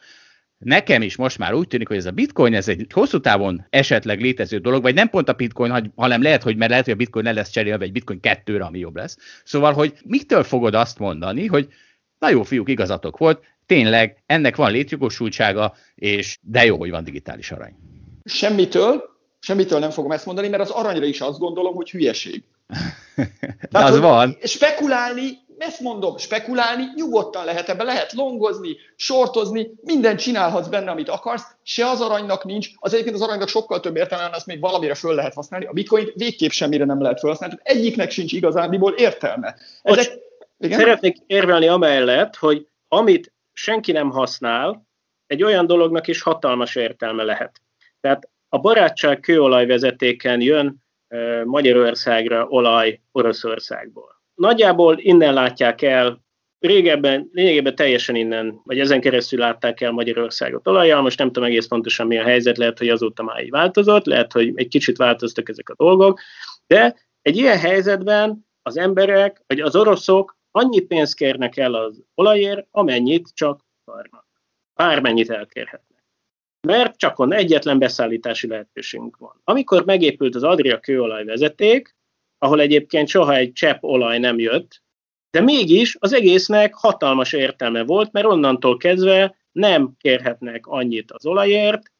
[0.57, 4.21] nekem is most már úgy tűnik, hogy ez a bitcoin, ez egy hosszú távon esetleg
[4.21, 7.26] létező dolog, vagy nem pont a bitcoin, hanem lehet, hogy mert lehet, hogy a bitcoin
[7.26, 9.17] le lesz cserélve egy bitcoin kettőre, ami jobb lesz.
[9.43, 11.67] Szóval, hogy mitől fogod azt mondani, hogy
[12.19, 17.51] na jó, fiúk, igazatok volt, tényleg ennek van létjogosultsága, és de jó, hogy van digitális
[17.51, 17.76] arany.
[18.23, 19.14] Semmitől,
[19.45, 22.43] semmitől nem fogom ezt mondani, mert az aranyra is azt gondolom, hogy hülyeség.
[23.71, 24.37] De az van.
[24.43, 31.55] Spekulálni, ezt mondom, spekulálni nyugodtan lehet ebbe, lehet longozni, sortozni, mindent csinálhatsz benne, amit akarsz,
[31.63, 35.15] se az aranynak nincs, az egyébként az aranynak sokkal több értelme, azt még valamire föl
[35.15, 39.55] lehet használni, a bitcoin végképp semmire nem lehet felhasználni, egyiknek sincs igazándiból értelme.
[39.81, 40.11] Ezek,
[40.59, 40.79] igen?
[40.79, 44.87] Szeretnék érvelni amellett, hogy amit senki nem használ,
[45.27, 47.61] egy olyan dolognak is hatalmas értelme lehet.
[48.01, 50.84] Tehát a barátság kőolajvezetéken jön
[51.43, 54.22] Magyarországra olaj Oroszországból.
[54.36, 56.24] Nagyjából innen látják el,
[56.60, 61.68] régebben, lényegében teljesen innen, vagy ezen keresztül látták el Magyarországot olajjal, most nem tudom egész
[61.68, 65.49] pontosan mi a helyzet, lehet, hogy azóta már így változott, lehet, hogy egy kicsit változtak
[65.49, 66.20] ezek a dolgok,
[66.68, 72.68] de egy ilyen helyzetben az emberek, vagy az oroszok annyi pénzt kérnek el az olajért,
[72.72, 74.26] amennyit csak akarnak.
[74.76, 75.94] Bármennyit elkérhetnek
[76.66, 79.41] mert csak on egyetlen beszállítási lehetőségünk van.
[79.43, 81.95] Amikor megépült az Adria kőolaj vezeték,
[82.38, 84.84] ahol egyébként soha egy csepp olaj nem jött,
[85.32, 91.91] de mégis az egésznek hatalmas értelme volt, mert onnantól kezdve nem kérhetnek annyit az olajért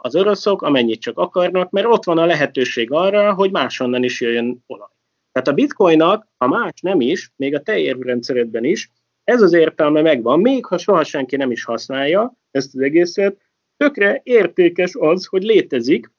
[0.00, 4.64] az oroszok, amennyit csak akarnak, mert ott van a lehetőség arra, hogy máshonnan is jöjjön
[4.66, 4.88] olaj.
[5.32, 8.90] Tehát a bitcoinnak, ha más nem is, még a te érvrendszeredben is,
[9.24, 13.36] ez az értelme megvan, még ha soha senki nem is használja ezt az egészet,
[13.84, 16.10] tökre értékes az, hogy létezik,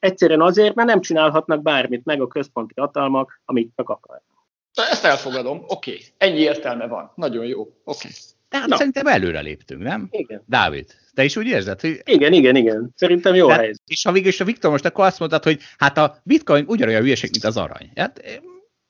[0.00, 4.46] egyszerűen azért, mert nem csinálhatnak bármit meg a központi hatalmak, amit csak akarnak.
[4.90, 5.90] Ezt elfogadom, oké.
[5.90, 6.04] Okay.
[6.18, 7.12] Ennyi értelme van.
[7.14, 7.60] Nagyon jó.
[7.60, 7.74] Oké.
[7.84, 8.10] Okay.
[8.48, 8.76] Tehát Na.
[8.76, 10.08] szerintem előre léptünk, nem?
[10.10, 10.42] Igen.
[10.46, 11.80] Dávid, te is úgy érzed?
[11.80, 12.00] Hogy...
[12.04, 12.92] Igen, igen, igen.
[12.96, 13.82] Szerintem jó Tehát, helyzet.
[13.86, 17.30] És ha végül a Viktor most akkor azt mondtad, hogy hát a bitcoin ugyanolyan hülyeség,
[17.30, 17.90] mint az arany.
[17.96, 18.42] Hát,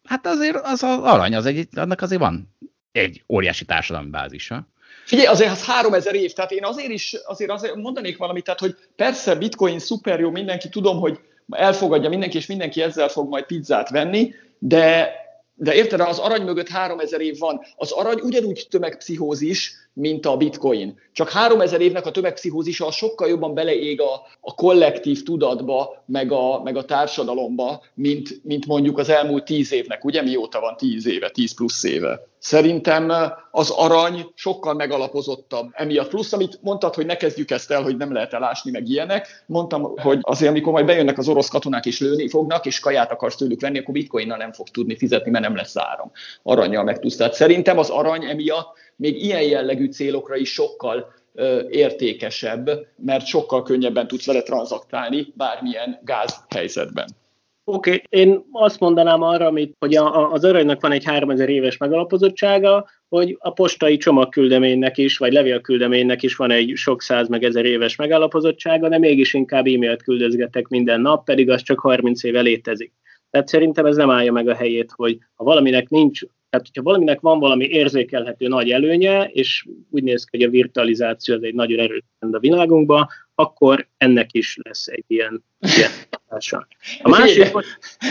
[0.09, 2.55] hát azért az, az arany, az egy, annak azért van
[2.93, 4.67] egy óriási társadalmi bázisa.
[5.05, 8.77] Figyelj, azért az 3000 év, tehát én azért is azért, azért mondanék valamit, tehát hogy
[8.97, 11.19] persze bitcoin szuper jó, mindenki tudom, hogy
[11.51, 15.21] elfogadja mindenki, és mindenki ezzel fog majd pizzát venni, de
[15.55, 17.61] de érted, az arany mögött 3000 év van.
[17.77, 21.01] Az arany ugyanúgy tömegpszichózis, mint a bitcoin.
[21.13, 26.77] Csak 3000 évnek a tömegpszichózisa sokkal jobban beleég a, a kollektív tudatba, meg a, meg
[26.77, 30.05] a társadalomba, mint, mint mondjuk az elmúlt 10 évnek.
[30.05, 32.27] Ugye mióta van 10 éve, 10 plusz éve?
[32.39, 33.13] Szerintem
[33.51, 36.09] az arany sokkal megalapozottabb emiatt.
[36.09, 39.45] Plusz, amit mondtad, hogy ne kezdjük ezt el, hogy nem lehet elásni, meg ilyenek.
[39.47, 43.37] Mondtam, hogy azért, amikor majd bejönnek az orosz katonák és lőni fognak, és kaját akarsz
[43.37, 46.11] tőlük venni, akkor bitcoinnal nem fog tudni fizetni, mert nem lesz áram.
[46.43, 47.17] Aranyjal meg tudsz.
[47.17, 48.69] Tehát szerintem az arany emiatt
[49.03, 51.13] még ilyen jellegű célokra is sokkal
[51.71, 57.07] értékesebb, mert sokkal könnyebben tudsz vele tranzaktálni bármilyen gázhelyzetben.
[57.65, 58.03] Oké, okay.
[58.09, 62.89] én azt mondanám arra, amit, hogy a, a, az aranynak van egy 3000 éves megalapozottsága,
[63.09, 67.97] hogy a postai csomagküldeménynek is, vagy levélküldeménynek is van egy sok száz meg ezer éves
[67.97, 72.93] megalapozottsága, de mégis inkább e-mailt küldözgetek minden nap, pedig az csak 30 éve létezik.
[73.33, 76.21] Tehát szerintem ez nem állja meg a helyét, hogy ha valaminek nincs,
[76.51, 81.35] tehát hogyha valaminek van valami érzékelhető nagy előnye, és úgy néz ki, hogy a virtualizáció
[81.35, 85.45] az egy nagyon erős a világunkban, akkor ennek is lesz egy ilyen,
[85.77, 86.67] ilyen hatása.
[87.03, 87.65] A másik, hogy,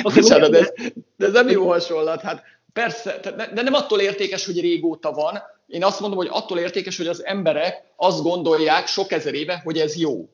[0.03, 0.74] okay, de, ez,
[1.17, 2.22] de ez nem jó hasonlat.
[2.22, 2.43] Hát
[2.74, 3.19] persze,
[3.53, 5.38] de nem attól értékes, hogy régóta van.
[5.67, 9.78] Én azt mondom, hogy attól értékes, hogy az emberek azt gondolják sok ezer éve, hogy
[9.78, 10.30] ez jó.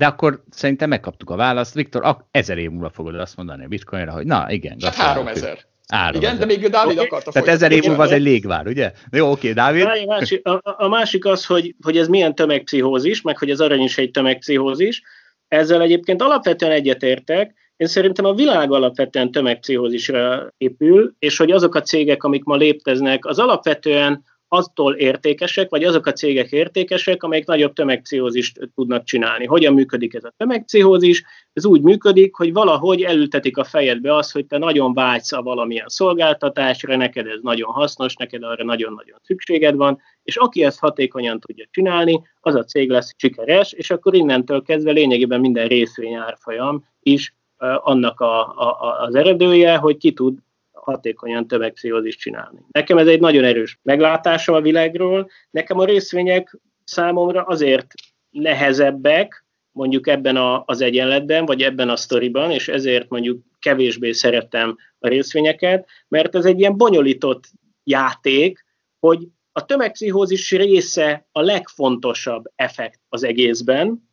[0.00, 1.74] De akkor szerintem megkaptuk a választ.
[1.74, 4.76] Viktor, ezer év múlva fogod azt mondani a bitcoinra, hogy na igen.
[4.82, 5.58] Hát három ezer.
[5.86, 7.06] Áron Igen, de még Dávid okay.
[7.06, 8.92] akarta Tehát ezer év múlva az egy légvár, ugye?
[9.12, 9.82] Jó, oké, Dávid.
[9.82, 13.82] A másik, a, a másik az, hogy, hogy ez milyen tömegpszichózis, meg hogy az arany
[13.82, 15.02] is egy tömegpszichózis.
[15.48, 17.54] Ezzel egyébként alapvetően egyetértek.
[17.76, 23.26] Én szerintem a világ alapvetően tömegpszichózisra épül, és hogy azok a cégek, amik ma lépteznek,
[23.26, 29.44] az alapvetően attól értékesek, vagy azok a cégek értékesek, amelyek nagyobb tömegpszichózist tudnak csinálni.
[29.44, 31.24] Hogyan működik ez a tömegpszichózis?
[31.52, 35.88] Ez úgy működik, hogy valahogy elültetik a fejedbe azt, hogy te nagyon vágysz a valamilyen
[35.88, 41.66] szolgáltatásra, neked ez nagyon hasznos, neked arra nagyon-nagyon szükséged van, és aki ezt hatékonyan tudja
[41.70, 47.34] csinálni, az a cég lesz sikeres, és akkor innentől kezdve lényegében minden részvény árfolyam is
[47.82, 50.38] annak a, a, az eredője, hogy ki tud
[50.82, 52.58] hatékonyan tömegpszichózist csinálni.
[52.70, 55.30] Nekem ez egy nagyon erős meglátása a világról.
[55.50, 57.86] Nekem a részvények számomra azért
[58.30, 64.76] nehezebbek, mondjuk ebben a, az egyenletben, vagy ebben a sztoriban, és ezért mondjuk kevésbé szeretem
[64.98, 67.50] a részvényeket, mert ez egy ilyen bonyolított
[67.84, 68.64] játék,
[68.98, 74.08] hogy a tömegpszichózis része a legfontosabb effekt az egészben,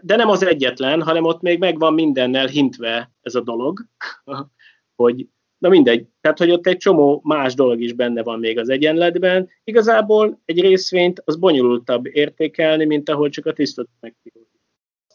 [0.00, 3.86] de nem az egyetlen, hanem ott még megvan mindennel hintve ez a dolog,
[5.02, 5.26] hogy
[5.58, 9.48] Na mindegy, tehát hogy ott egy csomó más dolog is benne van még az egyenletben.
[9.64, 14.48] Igazából egy részvényt az bonyolultabb értékelni, mint ahol csak a tisztot megfigyelni.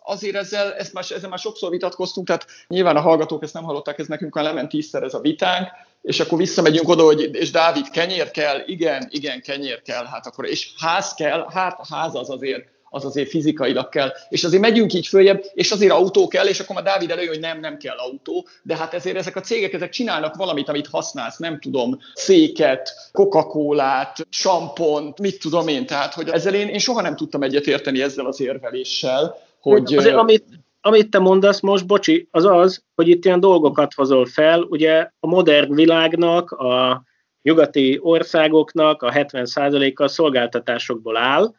[0.04, 4.00] Azért ezzel, ezt már, ezzel már sokszor vitatkoztunk, tehát nyilván a hallgatók ezt nem hallották,
[4.00, 5.68] ez nekünk már lement tízszer ez a vitánk,
[6.02, 10.46] és akkor visszamegyünk oda, hogy és Dávid, kenyér kell, igen, igen, kenyér kell, hát akkor,
[10.46, 14.12] és ház kell, hát a ház az azért az azért fizikailag kell.
[14.30, 17.40] És azért megyünk így följebb, és azért autó kell, és akkor már Dávid előjön, hogy
[17.40, 21.38] nem, nem kell autó, de hát ezért ezek a cégek, ezek csinálnak valamit, amit használsz,
[21.38, 27.16] nem tudom, széket, Coca-Colát, sampont, mit tudom én, tehát hogy ezzel én, én soha nem
[27.16, 29.96] tudtam egyetérteni ezzel az érveléssel, hogy...
[29.96, 30.46] Azért, amit,
[30.82, 35.28] amit te mondasz most, bocsi, az az, hogy itt ilyen dolgokat hozol fel, ugye a
[35.28, 37.04] modern világnak, a
[37.42, 41.54] nyugati országoknak a 70%-a szolgáltatásokból áll,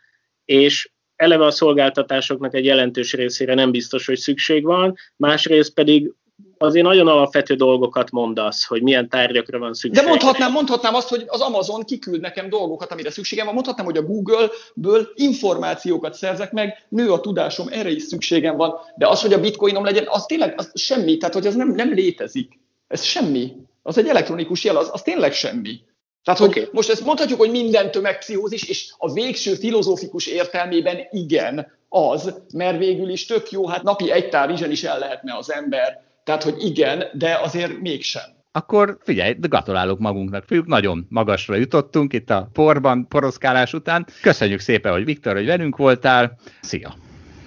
[0.44, 0.91] és
[1.22, 6.12] eleve a szolgáltatásoknak egy jelentős részére nem biztos, hogy szükség van, másrészt pedig
[6.58, 10.02] azért nagyon alapvető dolgokat mondasz, hogy milyen tárgyakra van szükség.
[10.02, 13.54] De mondhatnám, mondhatnám azt, hogy az Amazon kiküld nekem dolgokat, amire szükségem van.
[13.54, 18.74] Mondhatnám, hogy a Google-ből információkat szerzek meg, nő a tudásom, erre is szükségem van.
[18.96, 21.92] De az, hogy a bitcoinom legyen, az tényleg az semmi, tehát hogy az nem, nem
[21.92, 22.60] létezik.
[22.88, 23.52] Ez semmi.
[23.82, 25.80] Az egy elektronikus jel, az, az tényleg semmi.
[26.24, 26.68] Tehát, hogy okay.
[26.72, 33.08] most ezt mondhatjuk, hogy minden tömegpszichózis, és a végső filozófikus értelmében igen, az, mert végül
[33.08, 37.04] is tök jó, hát napi egy tál is el lehetne az ember, tehát, hogy igen,
[37.12, 38.40] de azért mégsem.
[38.52, 44.06] Akkor figyelj, gratulálok magunknak, fiúk, nagyon magasra jutottunk itt a porban, poroszkálás után.
[44.22, 46.38] Köszönjük szépen, hogy Viktor, hogy velünk voltál.
[46.60, 46.94] Szia!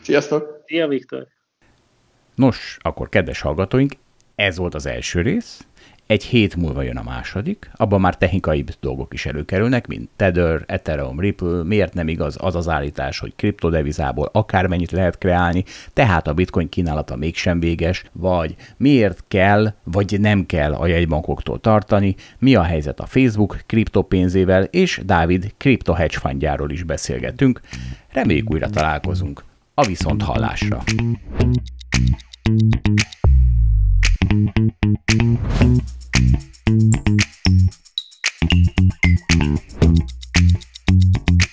[0.01, 0.63] Sziasztok!
[0.65, 1.27] Szia, Viktor!
[2.35, 3.93] Nos, akkor kedves hallgatóink,
[4.35, 5.65] ez volt az első rész.
[6.07, 11.19] Egy hét múlva jön a második, abban már technikai dolgok is előkerülnek, mint Tether, Ethereum,
[11.19, 16.69] Ripple, miért nem igaz az az állítás, hogy kriptodevizából akármennyit lehet kreálni, tehát a bitcoin
[16.69, 22.99] kínálata mégsem véges, vagy miért kell, vagy nem kell a jegybankoktól tartani, mi a helyzet
[22.99, 27.61] a Facebook kriptopénzével, és Dávid kripto hedge is beszélgettünk.
[28.11, 29.43] Reméljük újra találkozunk.
[29.73, 30.83] A viszont hallásra.
[34.81, 35.79] Thank
[41.29, 41.44] you.